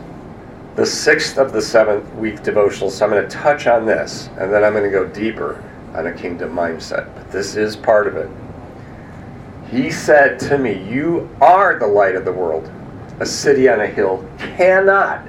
[0.76, 4.52] the sixth of the seventh week devotional, so I'm going to touch on this, and
[4.52, 7.14] then I'm going to go deeper on a kingdom mindset.
[7.14, 8.30] But this is part of it.
[9.70, 12.72] He said to me, You are the light of the world.
[13.20, 15.26] A city on a hill cannot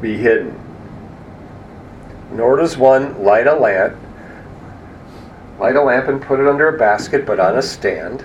[0.00, 0.58] be hidden.
[2.32, 3.96] Nor does one light a lamp,
[5.58, 8.24] light a lamp and put it under a basket, but on a stand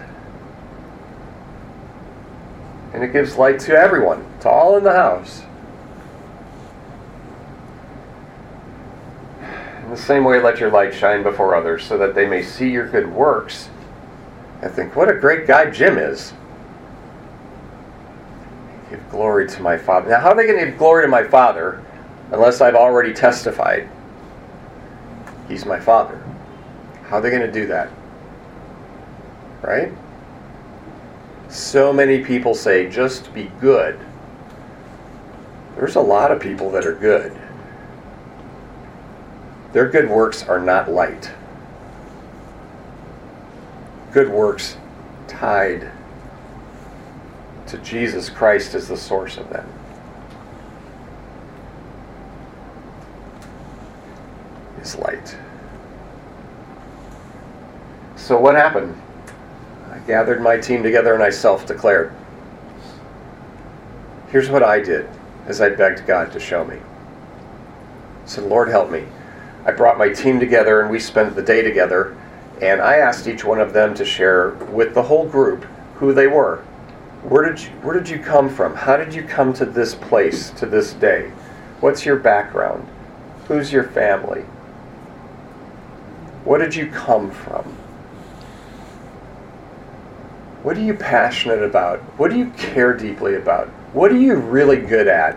[2.93, 5.43] and it gives light to everyone, It's all in the house.
[9.83, 12.69] In the same way, let your light shine before others, so that they may see
[12.69, 13.69] your good works
[14.61, 16.33] and think, what a great guy Jim is.
[18.89, 20.09] Give glory to my Father.
[20.09, 21.83] Now, how are they going to give glory to my Father
[22.31, 23.87] unless I've already testified?
[25.47, 26.23] He's my Father.
[27.03, 27.89] How are they going to do that?
[29.61, 29.91] Right?
[31.49, 33.99] So many people say, just be good.
[35.75, 37.35] There's a lot of people that are good.
[39.73, 41.31] Their good works are not light.
[44.11, 44.77] Good works
[45.27, 45.91] tied
[47.69, 49.67] to Jesus Christ as the source of them.
[54.81, 55.35] Is light.
[58.15, 58.99] So, what happened?
[59.91, 62.13] I gathered my team together, and I self declared.
[64.29, 65.09] Here's what I did
[65.47, 66.77] as I begged God to show me.
[66.77, 69.05] I said, Lord, help me.
[69.65, 72.15] I brought my team together, and we spent the day together,
[72.61, 76.27] and I asked each one of them to share with the whole group who they
[76.27, 76.63] were.
[77.23, 78.75] Where did you, where did you come from?
[78.75, 81.31] How did you come to this place, to this day?
[81.81, 82.87] What's your background?
[83.47, 84.41] Who's your family?
[86.45, 87.63] What did you come from?
[90.63, 91.99] What are you passionate about?
[92.17, 93.67] What do you care deeply about?
[93.93, 95.35] What are you really good at?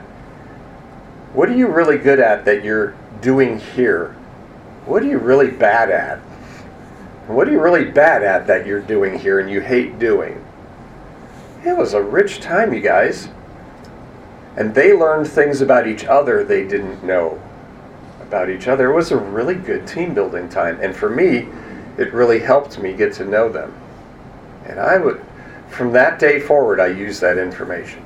[1.32, 4.12] What are you really good at that you're doing here?
[4.84, 6.18] What are you really bad at?
[7.28, 10.41] What are you really bad at that you're doing here and you hate doing?
[11.64, 13.28] It was a rich time, you guys.
[14.56, 17.40] And they learned things about each other they didn't know
[18.20, 18.90] about each other.
[18.90, 20.78] It was a really good team building time.
[20.80, 21.48] And for me,
[21.98, 23.72] it really helped me get to know them.
[24.66, 25.24] And I would,
[25.68, 28.04] from that day forward, I used that information.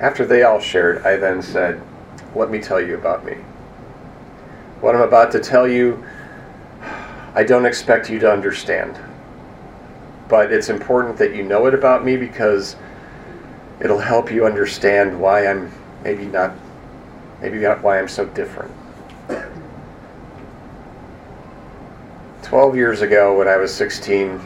[0.00, 1.80] After they all shared, I then said,
[2.34, 3.34] let me tell you about me.
[4.80, 6.04] What I'm about to tell you,
[7.34, 8.98] I don't expect you to understand.
[10.32, 12.74] But it's important that you know it about me because
[13.80, 15.70] it'll help you understand why I'm
[16.04, 16.54] maybe not,
[17.42, 18.72] maybe not why I'm so different.
[22.44, 24.40] 12 years ago, when I was 16,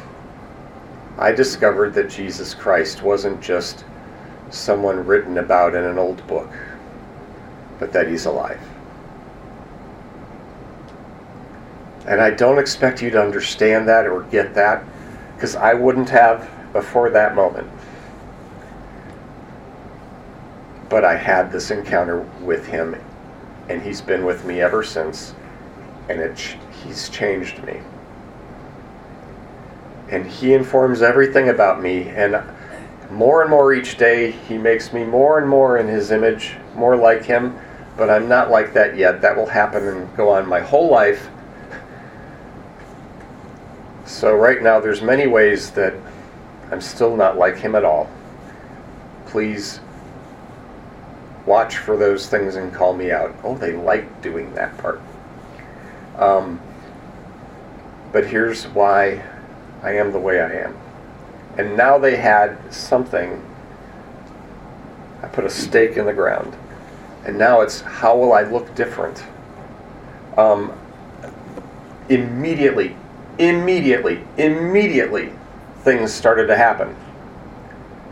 [1.19, 3.85] I discovered that Jesus Christ wasn't just
[4.51, 6.51] someone written about in an old book,
[7.79, 8.61] but that he's alive.
[12.09, 14.85] And I don't expect you to understand that or get that,
[15.37, 17.71] because I wouldn't have before that moment.
[20.89, 22.97] But I had this encounter with him,
[23.69, 25.35] and he's been with me ever since,
[26.09, 27.81] and it, he's changed me
[30.09, 32.09] and He informs everything about me.
[32.09, 32.41] And
[33.11, 36.97] more and more each day, He makes me more and more in His image, more
[36.97, 37.59] like Him.
[37.97, 39.21] But I'm not like that yet.
[39.23, 41.29] That will happen and go on my whole life.
[44.07, 45.93] So right now, there's many ways that
[46.71, 48.09] I'm still not like Him at all.
[49.27, 49.81] Please
[51.45, 53.35] watch for those things and call me out.
[53.43, 55.01] Oh, they like doing that part.
[56.17, 56.61] Um,
[58.13, 59.23] but here's why
[59.83, 60.77] I am the way I am.
[61.59, 63.45] And now they had something.
[65.23, 66.57] I put a stake in the ground.
[67.25, 69.25] And now it's how will I look different?
[70.37, 70.73] Um,
[72.09, 72.97] immediately,
[73.39, 75.33] immediately, immediately,
[75.83, 76.95] things started to happen.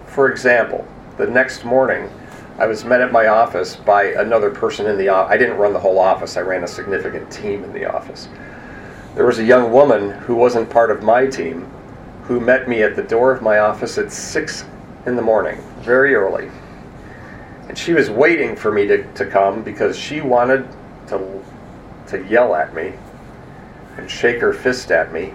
[0.06, 2.10] For example, the next morning,
[2.58, 5.32] I was met at my office by another person in the office.
[5.32, 8.28] I didn't run the whole office, I ran a significant team in the office
[9.14, 11.70] there was a young woman who wasn't part of my team
[12.24, 14.64] who met me at the door of my office at 6
[15.06, 16.50] in the morning, very early.
[17.68, 20.66] And she was waiting for me to, to come because she wanted
[21.08, 21.44] to,
[22.08, 22.94] to yell at me
[23.96, 25.32] and shake her fist at me.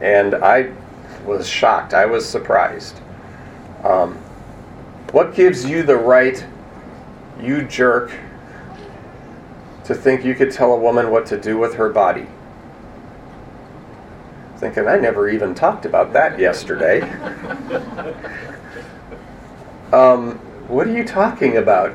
[0.00, 0.72] And I
[1.24, 1.94] was shocked.
[1.94, 3.00] I was surprised.
[3.82, 4.14] Um,
[5.12, 6.44] what gives you the right,
[7.40, 8.12] you jerk,
[9.84, 12.26] to think you could tell a woman what to do with her body.
[14.56, 17.02] Thinking, I never even talked about that yesterday.
[19.92, 21.94] um, what are you talking about?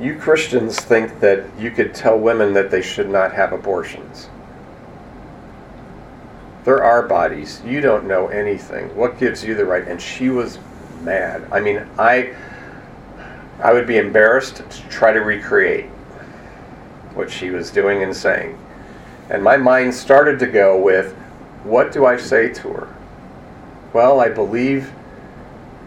[0.00, 4.28] You Christians think that you could tell women that they should not have abortions.
[6.64, 7.62] There are bodies.
[7.64, 8.94] You don't know anything.
[8.94, 9.86] What gives you the right?
[9.88, 10.58] And she was
[11.02, 11.46] mad.
[11.50, 12.34] I mean, I
[13.60, 15.86] I would be embarrassed to try to recreate
[17.14, 18.56] what she was doing and saying.
[19.30, 21.12] And my mind started to go with,
[21.64, 22.96] what do I say to her?
[23.92, 24.92] Well, I believe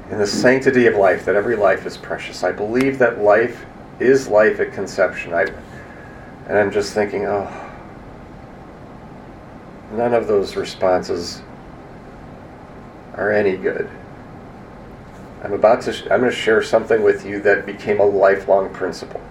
[0.10, 2.44] in the sanctity of life, that every life is precious.
[2.44, 3.66] I believe that life
[4.02, 5.34] is life at conception.
[5.34, 5.44] I,
[6.48, 7.50] and I'm just thinking, oh,
[9.94, 11.42] none of those responses
[13.16, 13.90] are any good.
[15.44, 18.74] I'm about to, sh- I'm going to share something with you that became a lifelong
[18.74, 19.22] principle.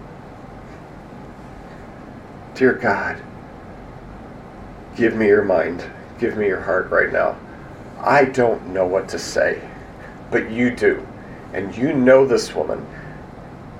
[2.54, 3.20] Dear God,
[4.96, 5.84] give me your mind,
[6.18, 7.38] give me your heart right now.
[7.98, 9.60] I don't know what to say,
[10.30, 11.06] but you do.
[11.52, 12.86] And you know this woman,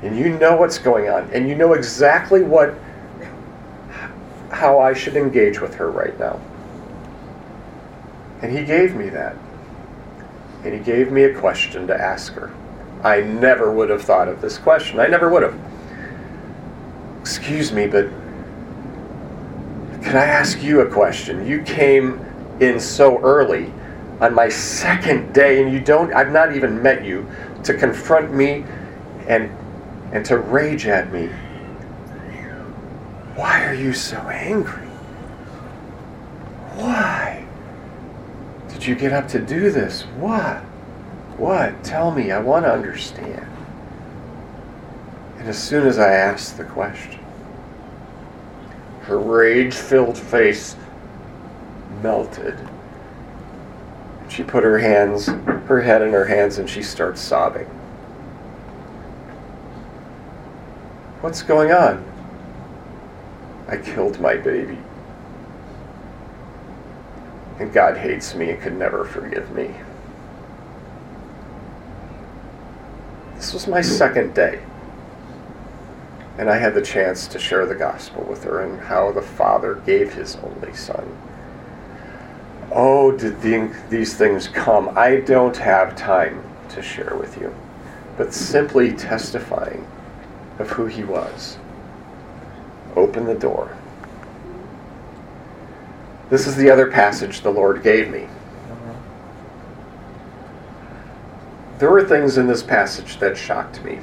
[0.03, 2.74] and you know what's going on, and you know exactly what,
[4.51, 6.40] how I should engage with her right now.
[8.42, 9.36] And he gave me that
[10.64, 12.53] and he gave me a question to ask her.
[13.03, 15.01] I never would have thought of this question.
[15.01, 15.59] I never would have.
[17.20, 18.09] Excuse me, but
[20.03, 21.46] can I ask you a question?
[21.46, 22.20] You came
[22.61, 23.72] in so early
[24.20, 27.26] on my second day, and you don't, I've not even met you,
[27.64, 28.64] to confront me
[29.28, 29.51] and,
[30.13, 31.27] and to rage at me.
[33.35, 34.87] Why are you so angry?
[36.75, 37.41] Why?
[38.81, 40.05] did you get up to do this?
[40.17, 40.57] What?
[41.37, 41.85] What?
[41.85, 42.31] Tell me.
[42.31, 43.47] I want to understand.
[45.37, 47.21] And as soon as I asked the question,
[49.03, 50.77] her rage filled face
[52.03, 52.57] melted.
[54.31, 57.69] She put her hands, her head in her hands, and she starts sobbing.
[61.21, 62.05] What's going on?
[63.68, 64.79] I killed my baby
[67.61, 69.75] and God hates me and could never forgive me.
[73.37, 74.62] This was my second day.
[76.39, 79.75] And I had the chance to share the gospel with her and how the Father
[79.85, 81.18] gave his only Son.
[82.73, 84.97] Oh, did the, these things come?
[84.97, 87.55] I don't have time to share with you.
[88.16, 89.87] but simply testifying
[90.61, 91.59] of who he was.
[92.95, 93.77] Open the door.
[96.29, 98.29] This is the other passage the Lord gave me.
[101.79, 104.01] There were things in this passage that shocked me,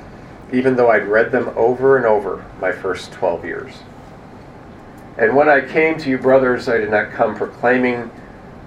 [0.51, 3.73] even though I'd read them over and over my first 12 years.
[5.17, 8.09] And when I came to you, brothers, I did not come proclaiming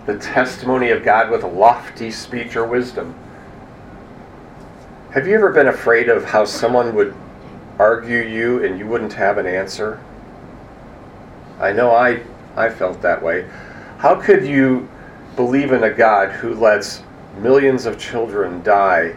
[0.06, 3.14] the testimony of God with lofty speech or wisdom.
[5.12, 7.14] Have you ever been afraid of how someone would
[7.80, 9.98] argue you and you wouldn't have an answer?
[11.58, 12.22] I know I,
[12.54, 13.48] I felt that way.
[13.96, 14.86] How could you
[15.34, 17.02] believe in a God who lets
[17.38, 19.16] millions of children die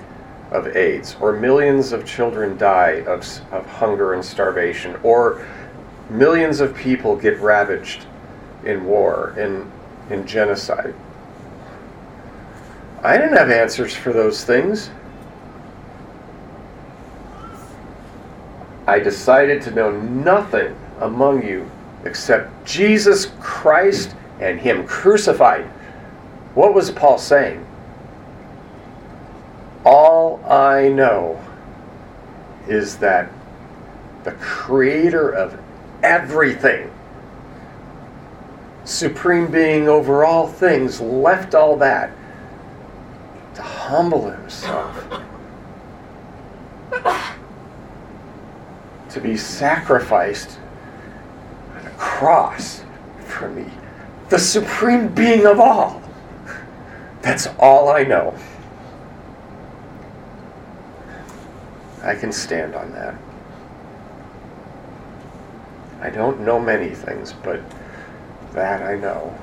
[0.51, 5.45] of AIDS, or millions of children die of, of hunger and starvation, or
[6.09, 8.05] millions of people get ravaged
[8.63, 9.69] in war, in,
[10.09, 10.95] in genocide?
[13.01, 14.89] I didn't have answers for those things.
[18.87, 21.69] I decided to know nothing among you
[22.05, 25.65] except Jesus Christ and Him crucified.
[26.53, 27.65] What was Paul saying?
[29.85, 31.43] All I know
[32.67, 33.29] is that
[34.23, 35.57] the creator of
[36.01, 36.91] everything,
[38.85, 42.11] supreme being over all things, left all that
[43.55, 45.21] to humble himself,
[49.13, 50.57] to be sacrificed
[51.75, 52.83] on a cross
[53.19, 53.65] for me,
[54.29, 56.01] the supreme being of all.
[57.21, 58.35] That's all I know.
[62.01, 63.15] I can stand on that.
[66.01, 67.61] I don't know many things, but
[68.51, 69.33] that I know.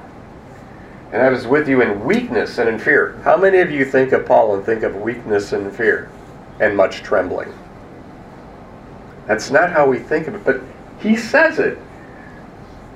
[1.13, 3.21] And I was with you in weakness and in fear.
[3.25, 6.11] How many of you think of Paul and think of weakness and fear
[6.61, 7.53] and much trembling?
[9.31, 10.61] That's not how we think of it, but
[10.99, 11.79] he says it.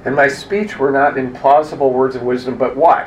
[0.04, 3.06] And my speech were not implausible words of wisdom, but what?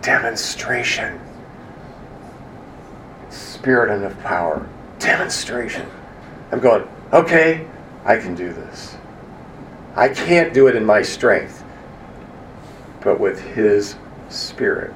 [0.00, 1.20] Demonstration
[3.28, 4.66] spirit and of power.
[4.98, 5.86] Demonstration.
[6.52, 7.66] I'm going, okay,
[8.06, 8.96] I can do this.
[9.94, 11.62] I can't do it in my strength,
[13.02, 13.96] but with His
[14.30, 14.94] Spirit.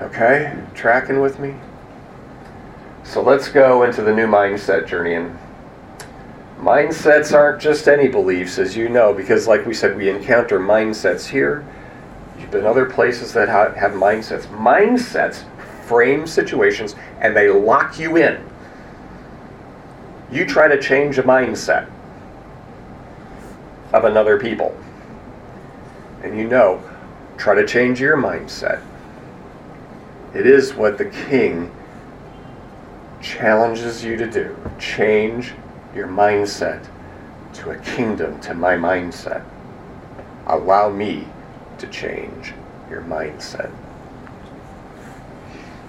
[0.00, 0.54] Okay?
[0.74, 1.54] Tracking with me?
[3.06, 5.14] So let's go into the new mindset journey.
[5.14, 5.38] And
[6.58, 11.26] mindsets aren't just any beliefs, as you know, because, like we said, we encounter mindsets
[11.26, 11.64] here
[12.38, 14.46] You've been other places that have mindsets.
[14.46, 15.44] Mindsets
[15.84, 18.44] frame situations and they lock you in.
[20.30, 21.88] You try to change a mindset
[23.92, 24.76] of another people.
[26.22, 26.82] And you know,
[27.36, 28.82] try to change your mindset.
[30.34, 31.70] It is what the king
[33.26, 34.56] challenges you to do.
[34.78, 35.52] Change
[35.94, 36.86] your mindset
[37.54, 39.44] to a kingdom, to my mindset.
[40.46, 41.26] Allow me
[41.78, 42.54] to change
[42.88, 43.70] your mindset.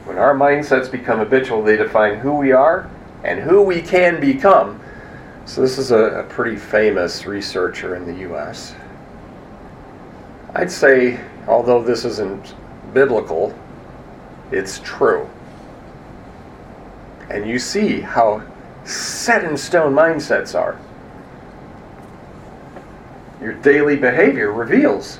[0.05, 2.89] When our mindsets become habitual, they define who we are
[3.23, 4.79] and who we can become.
[5.45, 8.73] So, this is a, a pretty famous researcher in the U.S.
[10.55, 12.53] I'd say, although this isn't
[12.93, 13.57] biblical,
[14.51, 15.29] it's true.
[17.29, 18.43] And you see how
[18.85, 20.79] set in stone mindsets are.
[23.41, 25.19] Your daily behavior reveals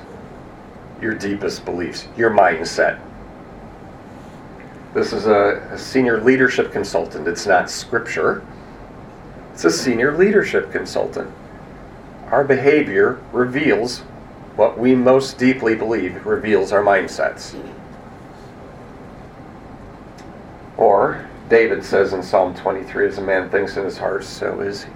[1.00, 2.98] your deepest beliefs, your mindset.
[4.94, 7.28] This is a, a, senior leadership consultant.
[7.28, 8.44] It's not scripture,
[9.52, 11.30] it's a senior leadership consultant.
[12.30, 14.00] Our behavior reveals
[14.56, 17.54] what we most deeply believe, reveals our mindsets.
[20.76, 24.84] Or, David says in Psalm 23 as a man thinks in his heart, so is
[24.84, 24.90] he.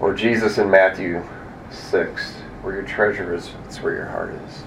[0.00, 1.22] Or Jesus in Matthew
[1.70, 4.62] 6 where your treasure is, it's where your heart is.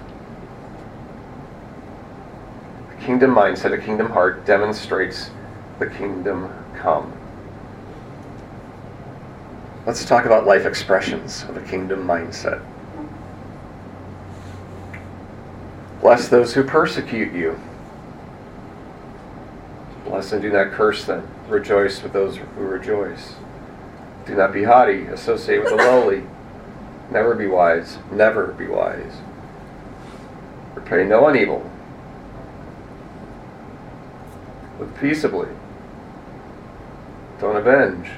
[2.92, 5.30] A kingdom mindset, a kingdom heart demonstrates
[5.78, 7.12] the kingdom come.
[9.86, 12.62] Let's talk about life expressions of a kingdom mindset.
[16.00, 17.58] Bless those who persecute you.
[20.06, 21.28] Bless and do not curse them.
[21.48, 23.34] Rejoice with those who rejoice.
[24.24, 25.06] Do not be haughty.
[25.06, 26.22] Associate with the lowly.
[27.10, 27.98] Never be wise.
[28.12, 29.12] Never be wise.
[30.74, 31.68] Repay no one evil.
[34.78, 35.48] Live peaceably.
[37.40, 38.08] Don't avenge.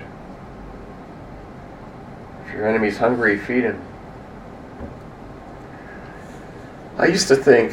[2.46, 3.82] If your enemy's hungry, feed him.
[6.98, 7.72] I used to think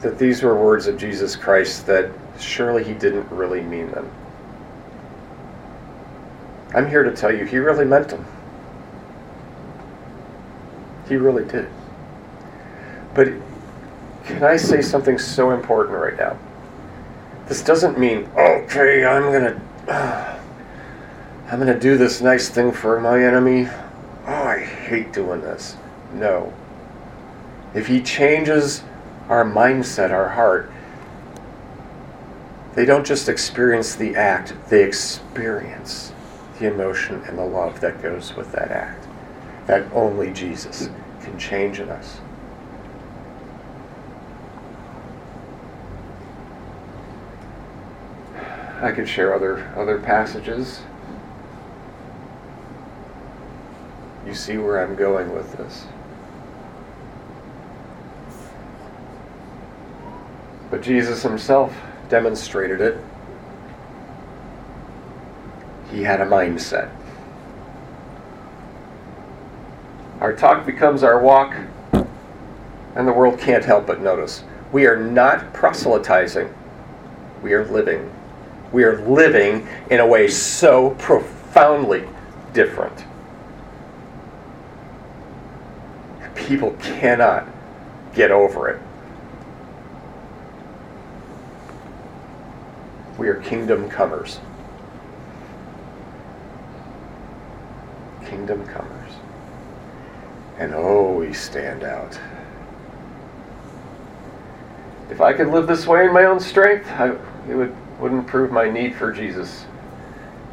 [0.00, 2.10] that these were words of Jesus Christ that
[2.40, 4.10] surely he didn't really mean them.
[6.74, 8.24] I'm here to tell you, he really meant them.
[11.08, 11.68] He really did.
[13.14, 13.28] But
[14.24, 16.38] can I say something so important right now?
[17.46, 19.58] This doesn't mean, okay, I'm
[19.88, 20.38] uh,
[21.50, 23.68] I'm to do this nice thing for my enemy.
[24.26, 25.78] Oh, I hate doing this.
[26.12, 26.52] No.
[27.74, 28.82] If he changes
[29.30, 30.70] our mindset, our heart,
[32.78, 36.12] they don't just experience the act, they experience
[36.60, 39.04] the emotion and the love that goes with that act.
[39.66, 40.88] That only Jesus
[41.20, 42.20] can change in us.
[48.80, 50.80] I could share other other passages.
[54.24, 55.84] You see where I'm going with this.
[60.70, 61.74] But Jesus himself
[62.08, 62.98] demonstrated it.
[65.90, 66.90] He had a mindset.
[70.20, 71.54] Our talk becomes our walk,
[71.92, 74.42] and the world can't help but notice.
[74.72, 76.52] We are not proselytizing,
[77.42, 78.12] we are living.
[78.72, 82.06] We are living in a way so profoundly
[82.52, 83.04] different.
[86.34, 87.46] People cannot
[88.14, 88.80] get over it.
[93.18, 94.40] We are kingdom comers.
[98.24, 99.12] Kingdom comers.
[100.58, 102.18] And oh, we stand out.
[105.10, 107.10] If I could live this way in my own strength, I,
[107.50, 109.66] it would wouldn't prove my need for Jesus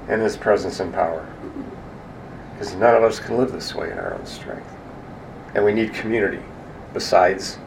[0.07, 1.27] and his presence and power.
[2.53, 4.67] Because none of us can live this way in our own strength.
[5.53, 6.41] And we need community.
[6.93, 7.59] Besides,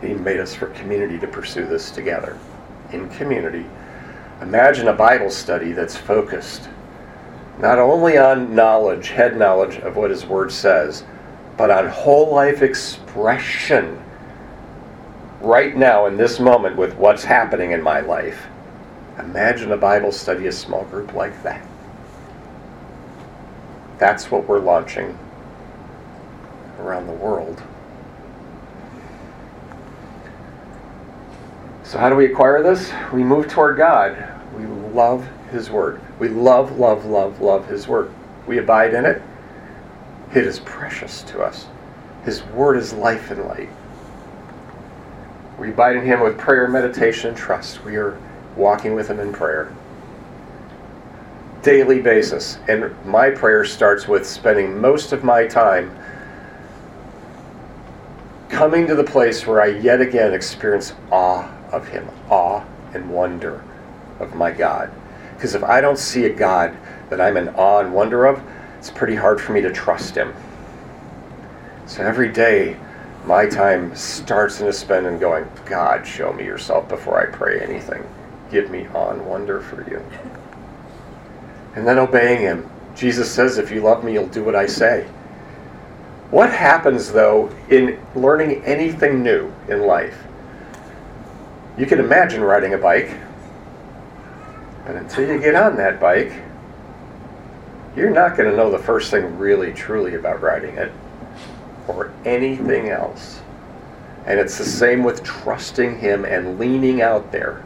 [0.00, 2.38] he made us for community to pursue this together.
[2.92, 3.64] In community.
[4.44, 6.68] Imagine a Bible study that's focused
[7.58, 11.04] not only on knowledge, head knowledge of what his word says,
[11.56, 14.00] but on whole life expression
[15.40, 18.46] right now in this moment with what's happening in my life
[19.18, 21.64] Imagine a Bible study, a small group like that.
[23.98, 25.16] That's what we're launching
[26.80, 27.62] around the world.
[31.84, 32.92] So, how do we acquire this?
[33.12, 34.33] We move toward God.
[34.94, 36.00] Love His Word.
[36.20, 38.12] We love, love, love, love His Word.
[38.46, 39.20] We abide in it.
[40.32, 41.66] It is precious to us.
[42.24, 43.68] His Word is life and light.
[45.58, 47.82] We abide in Him with prayer, meditation, and trust.
[47.84, 48.16] We are
[48.56, 49.74] walking with Him in prayer.
[51.62, 52.58] Daily basis.
[52.68, 55.96] And my prayer starts with spending most of my time
[58.48, 63.64] coming to the place where I yet again experience awe of Him, awe and wonder
[64.20, 64.90] of my God.
[65.34, 66.76] Because if I don't see a God
[67.10, 68.42] that I'm in awe and wonder of,
[68.78, 70.34] it's pretty hard for me to trust Him.
[71.86, 72.76] So every day,
[73.26, 77.60] my time starts in a spend and going, God, show me yourself before I pray
[77.60, 78.04] anything
[78.54, 80.02] give me on wonder for you.
[81.74, 82.70] And then obeying him.
[82.94, 85.08] Jesus says, if you love me, you'll do what I say.
[86.30, 90.16] What happens, though, in learning anything new in life?
[91.76, 93.10] You can imagine riding a bike,
[94.86, 96.32] but until you get on that bike,
[97.96, 100.92] you're not going to know the first thing really truly about riding it
[101.86, 103.40] or anything else.
[104.26, 107.64] And it's the same with trusting Him and leaning out there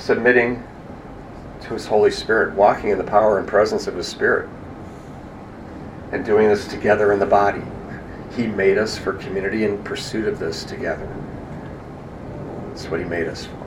[0.00, 0.62] submitting
[1.62, 4.48] to His Holy Spirit, walking in the power and presence of His Spirit,
[6.12, 7.62] and doing this together in the body.
[8.34, 11.06] He made us for community in pursuit of this together.
[12.68, 13.59] That's what He made us for.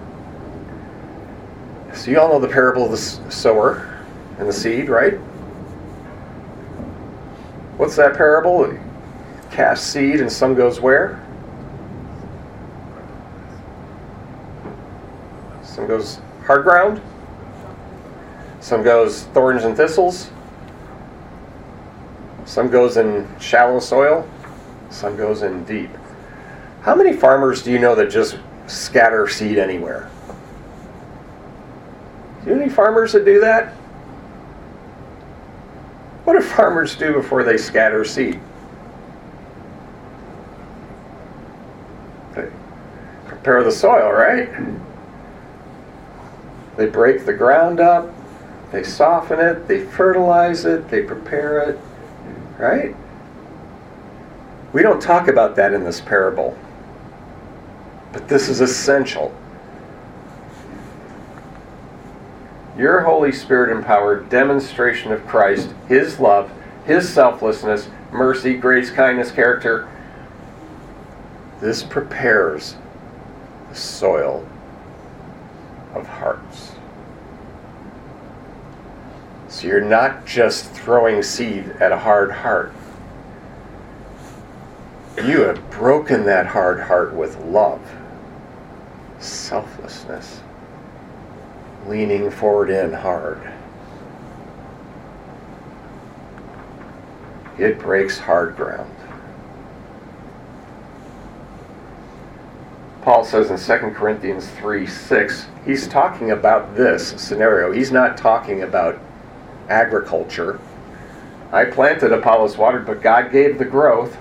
[1.94, 4.04] So, you all know the parable of the sower
[4.40, 5.14] and the seed, right?
[7.78, 8.78] What's that parable?
[9.52, 11.24] Cast seed, and some goes where?
[15.64, 17.02] Some goes hard ground.
[18.60, 20.30] Some goes thorns and thistles.
[22.46, 24.30] Some goes in shallow soil.
[24.90, 25.90] Some goes in deep.
[26.82, 28.38] How many farmers do you know that just
[28.68, 30.10] scatter seed anywhere?
[32.44, 33.74] Do you any farmers that do that?
[36.26, 38.40] What do farmers do before they scatter seed?
[42.36, 42.50] They
[43.28, 44.50] prepare the soil, right?
[46.78, 48.12] They break the ground up,
[48.72, 51.80] they soften it, they fertilize it, they prepare it,
[52.58, 52.96] right?
[54.74, 56.58] We don't talk about that in this parable.
[58.12, 59.34] But this is essential.
[62.78, 66.52] Your Holy Spirit empowered demonstration of Christ, His love,
[66.86, 69.88] His selflessness, mercy, grace, kindness, character.
[71.60, 72.76] This prepares
[73.70, 74.46] the soil
[75.94, 76.74] of hearts.
[79.50, 82.74] So you're not just throwing seed at a hard heart.
[85.24, 87.80] You have broken that hard heart with love,
[89.20, 90.42] selflessness,
[91.88, 93.42] leaning forward in hard.
[97.58, 98.94] It breaks hard ground.
[103.04, 107.72] Paul says in 2 Corinthians 3 6, he's talking about this scenario.
[107.72, 109.00] He's not talking about
[109.68, 110.60] agriculture.
[111.52, 114.18] I planted, Apollos watered, but God gave the growth.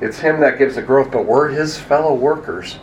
[0.00, 2.78] It's Him that gives the growth, but we're His fellow workers.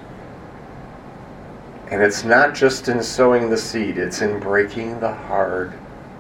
[1.92, 5.74] And it's not just in sowing the seed, it's in breaking the hard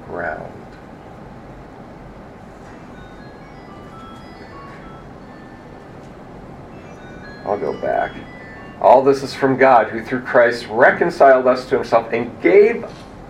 [0.05, 0.53] ground.
[7.45, 8.15] I'll go back.
[8.81, 12.85] All this is from God, who through Christ reconciled us to Himself and gave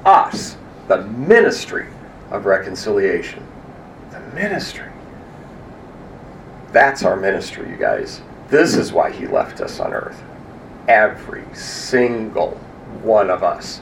[0.06, 0.58] us
[0.88, 1.88] the ministry
[2.32, 3.46] of reconciliation.
[4.12, 4.90] The ministry.
[6.72, 8.22] That's our ministry, you guys.
[8.50, 10.22] This is why he left us on earth.
[10.88, 12.52] Every single
[13.02, 13.82] one of us.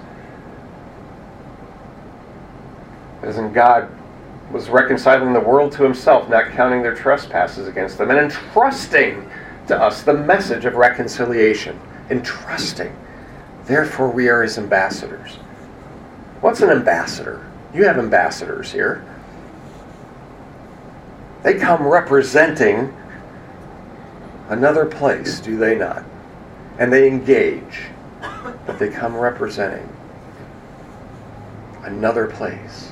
[3.24, 3.90] In God
[4.52, 9.30] was reconciling the world to himself, not counting their trespasses against them, and entrusting
[9.68, 11.80] to us the message of reconciliation.
[12.10, 12.96] Entrusting.
[13.66, 15.36] Therefore, we are his ambassadors.
[16.42, 17.50] What's an ambassador?
[17.74, 19.04] You have ambassadors here.
[21.44, 22.94] They come representing
[24.50, 26.04] another place, do they not?
[26.78, 27.88] And they engage,
[28.66, 29.88] but they come representing
[31.84, 32.92] another place.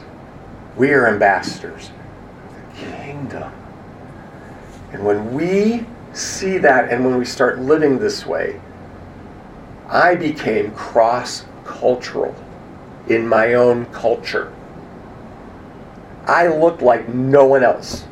[0.77, 3.51] We are ambassadors of the kingdom.
[4.91, 8.59] And when we see that and when we start living this way,
[9.88, 12.36] I became cross cultural
[13.07, 14.53] in my own culture.
[16.25, 18.05] I looked like no one else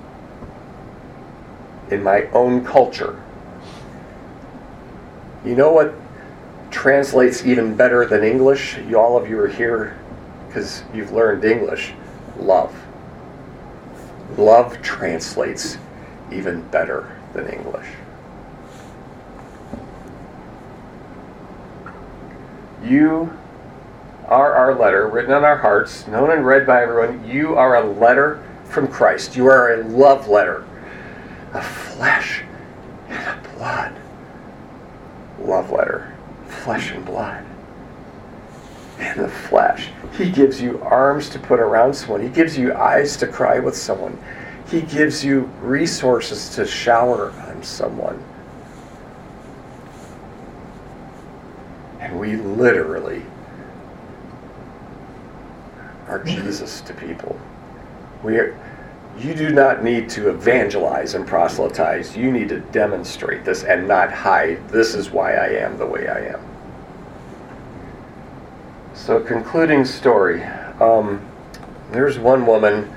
[1.91, 3.21] in my own culture.
[5.45, 5.93] You know what
[6.69, 8.77] translates even better than English?
[8.87, 9.97] You, all of you are here
[10.47, 11.93] because you've learned English.
[12.37, 12.75] Love.
[14.37, 15.77] Love translates
[16.31, 17.87] even better than English.
[22.83, 23.33] You
[24.27, 27.27] are our letter, written on our hearts, known and read by everyone.
[27.27, 29.35] You are a letter from Christ.
[29.35, 30.65] You are a love letter
[31.53, 32.43] of flesh
[33.09, 33.95] and of blood.
[35.49, 36.13] Love letter,
[36.47, 37.43] flesh and blood.
[38.99, 43.17] In the flesh, He gives you arms to put around someone, He gives you eyes
[43.17, 44.15] to cry with someone,
[44.69, 48.23] He gives you resources to shower on someone.
[51.99, 53.23] And we literally
[56.07, 57.39] are Jesus to people.
[58.23, 58.55] We are,
[59.19, 62.15] you do not need to evangelize and proselytize.
[62.15, 64.67] You need to demonstrate this and not hide.
[64.69, 66.39] This is why I am the way I am.
[68.93, 70.43] So, concluding story.
[70.79, 71.25] Um,
[71.91, 72.91] there's one woman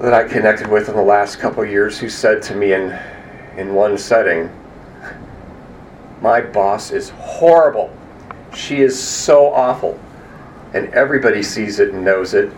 [0.00, 2.98] that I connected with in the last couple years who said to me in
[3.56, 4.50] in one setting,
[6.20, 7.90] "My boss is horrible.
[8.54, 9.98] She is so awful."
[10.72, 12.52] and everybody sees it and knows it.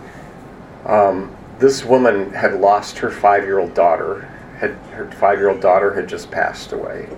[0.86, 4.22] Um, this woman had lost her five-year-old daughter.
[4.58, 7.08] Had her five-year-old daughter had just passed away,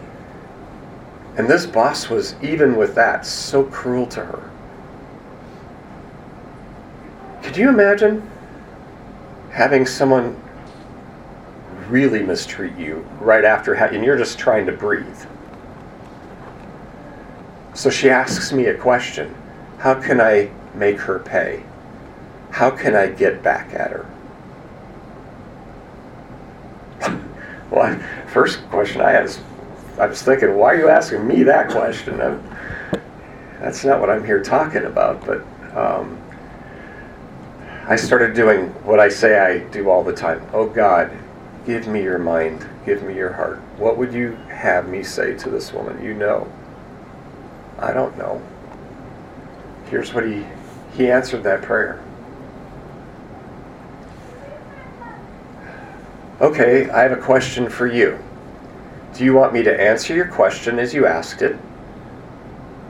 [1.36, 4.50] and this boss was even with that so cruel to her.
[7.42, 8.28] Could you imagine
[9.50, 10.40] having someone
[11.88, 15.26] really mistreat you right after, ha- and you're just trying to breathe?
[17.74, 19.34] So she asks me a question
[19.78, 21.62] How can I make her pay?
[22.50, 24.06] How can I get back at her?
[27.70, 27.98] well,
[28.28, 29.40] first question I had is,
[29.98, 32.20] I was thinking, why are you asking me that question?
[32.20, 32.42] I'm,
[33.60, 35.44] that's not what I'm here talking about, but
[35.76, 36.20] um,
[37.86, 40.46] I started doing what I say I do all the time.
[40.52, 41.10] Oh God,
[41.66, 43.58] give me your mind, give me your heart.
[43.78, 46.02] What would you have me say to this woman?
[46.04, 46.50] You know.
[47.78, 48.42] I don't know.
[49.90, 50.44] Here's what he
[50.96, 52.03] he answered that prayer.
[56.44, 58.18] Okay, I have a question for you.
[59.14, 61.56] Do you want me to answer your question as you asked it?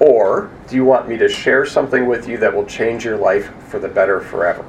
[0.01, 3.55] Or do you want me to share something with you that will change your life
[3.69, 4.69] for the better forever?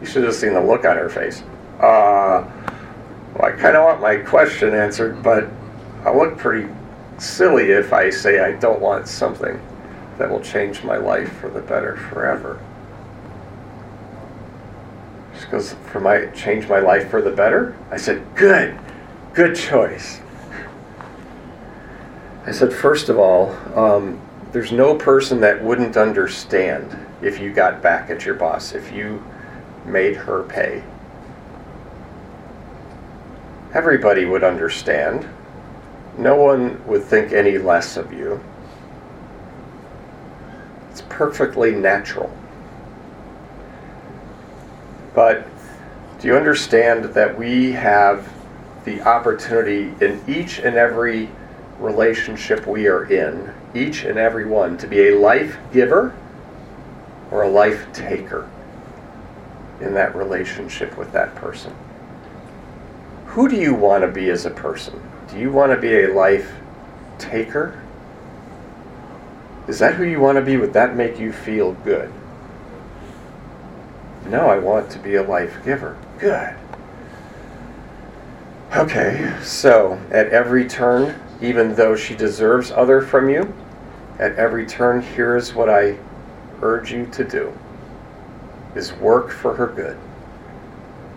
[0.00, 1.42] You should have seen the look on her face.
[1.80, 2.48] Uh,
[3.34, 5.48] well, I kind of want my question answered, but
[6.04, 6.72] I look pretty
[7.18, 9.60] silly if I say I don't want something
[10.18, 12.60] that will change my life for the better forever.
[15.52, 17.76] Goes, for my change my life for the better?
[17.90, 18.74] I said, good,
[19.34, 20.18] good choice.
[22.46, 24.18] I said, first of all, um,
[24.52, 29.22] there's no person that wouldn't understand if you got back at your boss, if you
[29.84, 30.82] made her pay.
[33.74, 35.28] Everybody would understand.
[36.16, 38.42] No one would think any less of you.
[40.90, 42.34] It's perfectly natural.
[45.14, 45.46] But
[46.20, 48.32] do you understand that we have
[48.84, 51.28] the opportunity in each and every
[51.78, 56.14] relationship we are in, each and every one, to be a life giver
[57.30, 58.48] or a life taker
[59.80, 61.74] in that relationship with that person?
[63.26, 65.00] Who do you want to be as a person?
[65.30, 66.52] Do you want to be a life
[67.18, 67.80] taker?
[69.68, 70.56] Is that who you want to be?
[70.56, 72.12] Would that make you feel good?
[74.26, 75.96] No, I want to be a life giver.
[76.18, 76.54] Good.
[78.74, 83.52] Okay, so at every turn, even though she deserves other from you,
[84.18, 85.98] at every turn, here's what I
[86.62, 87.52] urge you to do
[88.74, 89.98] is work for her good.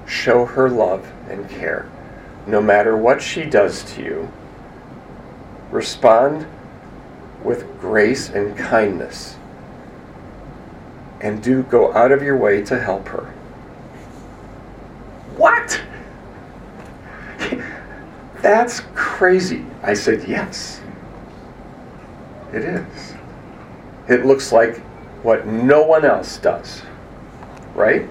[0.06, 1.90] Show her love and care
[2.48, 4.32] no matter what she does to you,
[5.72, 6.46] respond
[7.44, 9.36] with grace and kindness.
[11.26, 13.24] And do go out of your way to help her.
[15.36, 15.82] What?
[18.44, 19.66] That's crazy.
[19.82, 20.82] I said, Yes.
[22.54, 23.16] It is.
[24.08, 24.78] It looks like
[25.24, 26.84] what no one else does.
[27.74, 28.08] Right?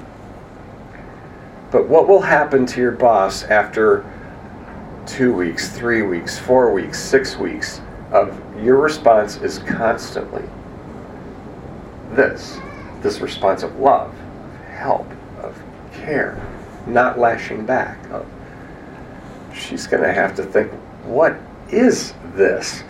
[1.71, 4.05] But what will happen to your boss after
[5.07, 10.43] two weeks, three weeks, four weeks, six weeks of your response is constantly
[12.11, 12.59] this
[13.05, 15.07] this response of love, of help,
[15.41, 16.43] of care,
[16.87, 17.99] not lashing back.
[18.11, 18.27] Of,
[19.55, 20.73] she's going to have to think,
[21.05, 21.37] what
[21.71, 22.83] is this?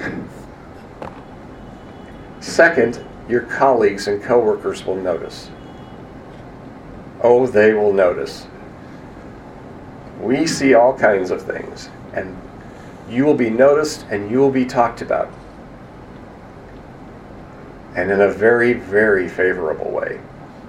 [2.41, 5.51] Second, your colleagues and coworkers will notice.
[7.23, 8.47] Oh, they will notice.
[10.21, 12.41] We see all kinds of things and
[13.09, 15.33] you will be noticed and you will be talked about.
[17.95, 20.21] And in a very, very favorable way.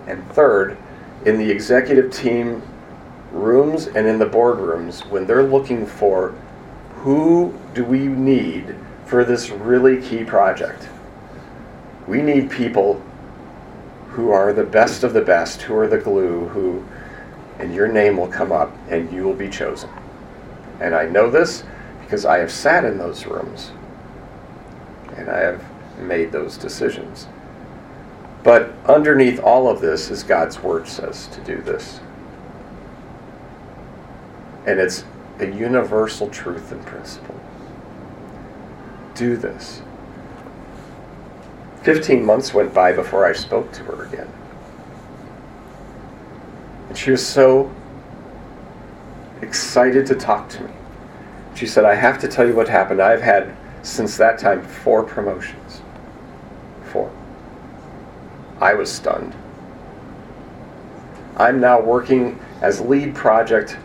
[0.08, 0.78] And third,
[1.26, 2.62] in the executive team
[3.32, 6.36] rooms and in the boardrooms, when they're looking for
[6.98, 10.88] who do we need for this really key project,
[12.08, 13.02] we need people
[14.10, 16.86] who are the best of the best, who are the glue, who,
[17.60, 19.90] and your name will come up and you will be chosen.
[20.80, 21.64] And I know this
[22.02, 23.72] because I have sat in those rooms
[25.18, 25.64] and I have
[26.00, 27.28] made those decisions.
[28.44, 32.00] But underneath all of this is God's Word says to do this.
[34.68, 35.04] And it's
[35.40, 37.40] a universal truth and principle.
[39.16, 39.82] Do this.
[41.84, 44.32] 15 months went by before I spoke to her again.
[46.90, 47.72] And she was so
[49.42, 50.72] excited to talk to me.
[51.56, 53.02] She said, I have to tell you what happened.
[53.02, 55.82] I've had, since that time, four promotions.
[56.86, 57.12] Four.
[58.66, 59.36] I was stunned.
[61.38, 63.78] I'm now working as lead project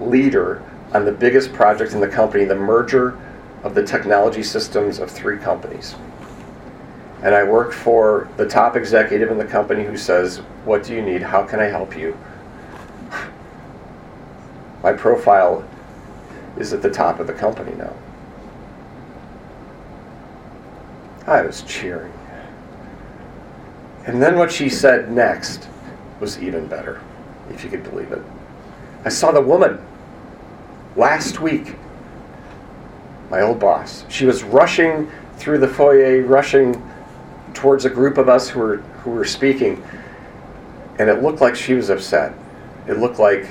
[0.00, 0.62] leader
[0.92, 3.18] on the biggest project in the company, the merger
[3.64, 5.96] of the technology systems of three companies.
[7.24, 11.02] And I work for the top executive in the company who says, What do you
[11.02, 11.20] need?
[11.20, 12.16] How can I help you?
[14.84, 15.68] my profile
[16.56, 17.92] is at the top of the company now.
[21.26, 22.12] I was cheering.
[24.06, 25.68] And then what she said next
[26.20, 27.00] was even better,
[27.50, 28.22] if you could believe it.
[29.04, 29.84] I saw the woman
[30.96, 31.76] last week,
[33.30, 34.04] my old boss.
[34.08, 36.80] She was rushing through the foyer, rushing
[37.54, 39.82] towards a group of us who were, who were speaking,
[40.98, 42.34] and it looked like she was upset.
[42.86, 43.48] It looked like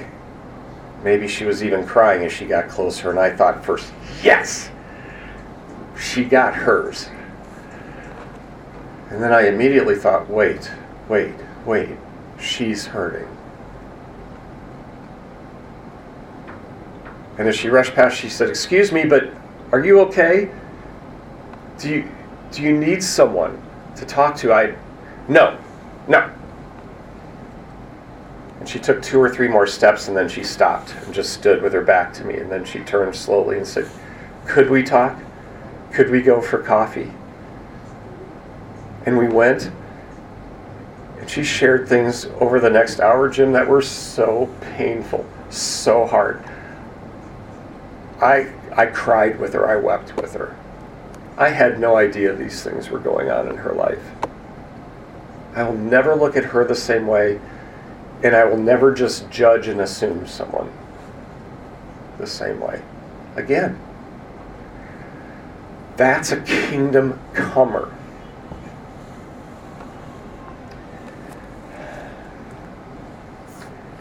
[1.04, 3.92] Maybe she was even crying as she got closer, and I thought first,
[4.24, 4.72] yes!
[6.00, 7.10] She got hers.
[9.14, 10.72] And then I immediately thought, wait,
[11.08, 11.36] wait,
[11.68, 11.90] wait,
[12.40, 13.28] she's hurting.
[17.38, 19.32] And as she rushed past, she said, Excuse me, but
[19.72, 20.50] are you okay?
[21.78, 22.10] Do you,
[22.52, 23.62] do you need someone
[23.98, 24.52] to talk to?
[24.52, 24.76] I,
[25.28, 25.60] no,
[26.08, 26.32] no.
[28.60, 31.62] And she took two or three more steps and then she stopped and just stood
[31.62, 32.38] with her back to me.
[32.38, 33.88] And then she turned slowly and said,
[34.48, 35.20] Could we talk?
[35.92, 37.12] Could we go for coffee?
[39.06, 39.72] And we went.
[41.20, 46.44] And she shared things over the next hour, Jim, that were so painful, so hard.
[48.22, 50.56] I, I cried with her, I wept with her.
[51.38, 54.04] I had no idea these things were going on in her life.
[55.56, 57.40] I will never look at her the same way
[58.24, 60.72] and I will never just judge and assume someone
[62.18, 62.82] the same way.
[63.36, 63.80] Again,
[65.98, 67.94] that's a kingdom comer.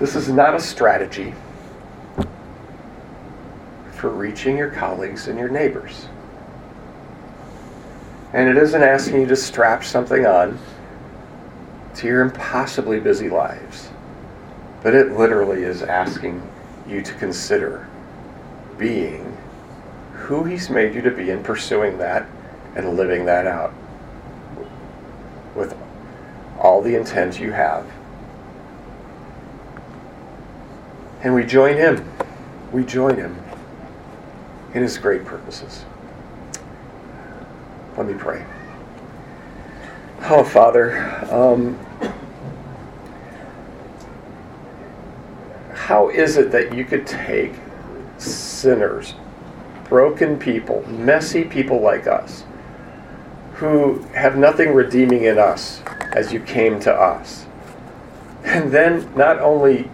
[0.03, 1.32] This is not a strategy
[3.92, 6.09] for reaching your colleagues and your neighbors.
[8.32, 10.59] And it isn't asking you to strap something on
[11.94, 13.90] to your impossibly busy lives.
[14.82, 16.42] But it literally is asking
[16.88, 17.86] you to consider
[18.76, 19.38] being
[20.14, 22.26] who He's made you to be and pursuing that
[22.74, 23.72] and living that out
[25.55, 25.78] with
[26.59, 27.86] all the intent you have.
[31.22, 32.08] And we join Him.
[32.72, 33.36] We join Him
[34.74, 35.84] in His great purposes.
[37.96, 38.44] Let me pray.
[40.22, 40.98] Oh, Father,
[41.30, 41.78] um,
[45.74, 47.52] how is it that you could take
[48.18, 49.14] sinners,
[49.88, 52.44] broken people, messy people like us,
[53.54, 57.46] who have nothing redeeming in us as you came to us,
[58.44, 59.90] and then not only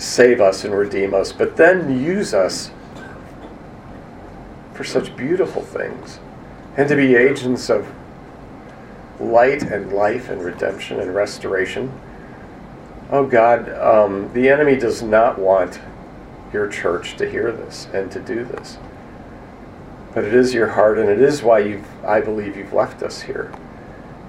[0.00, 2.70] save us and redeem us, but then use us
[4.72, 6.18] for such beautiful things,
[6.78, 7.86] and to be agents of
[9.20, 11.92] light and life and redemption and restoration?
[13.10, 15.78] Oh God, um, the enemy does not want
[16.50, 18.78] your church to hear this and to do this.
[20.14, 23.20] But it is your heart, and it is why you I believe you've left us
[23.20, 23.52] here.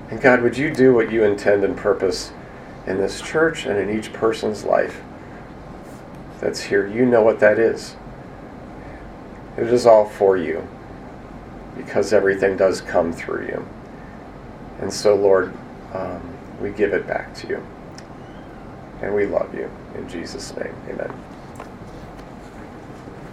[0.09, 2.34] And God, would you do what you intend and purpose
[2.86, 5.01] in this church and in each person's life
[6.41, 6.87] that's here?
[6.87, 7.95] You know what that is.
[9.57, 10.67] It is all for you
[11.77, 13.65] because everything does come through you.
[14.79, 15.53] And so, Lord,
[15.93, 16.21] um,
[16.59, 17.67] we give it back to you.
[19.01, 19.69] And we love you.
[19.95, 21.30] In Jesus' name, amen.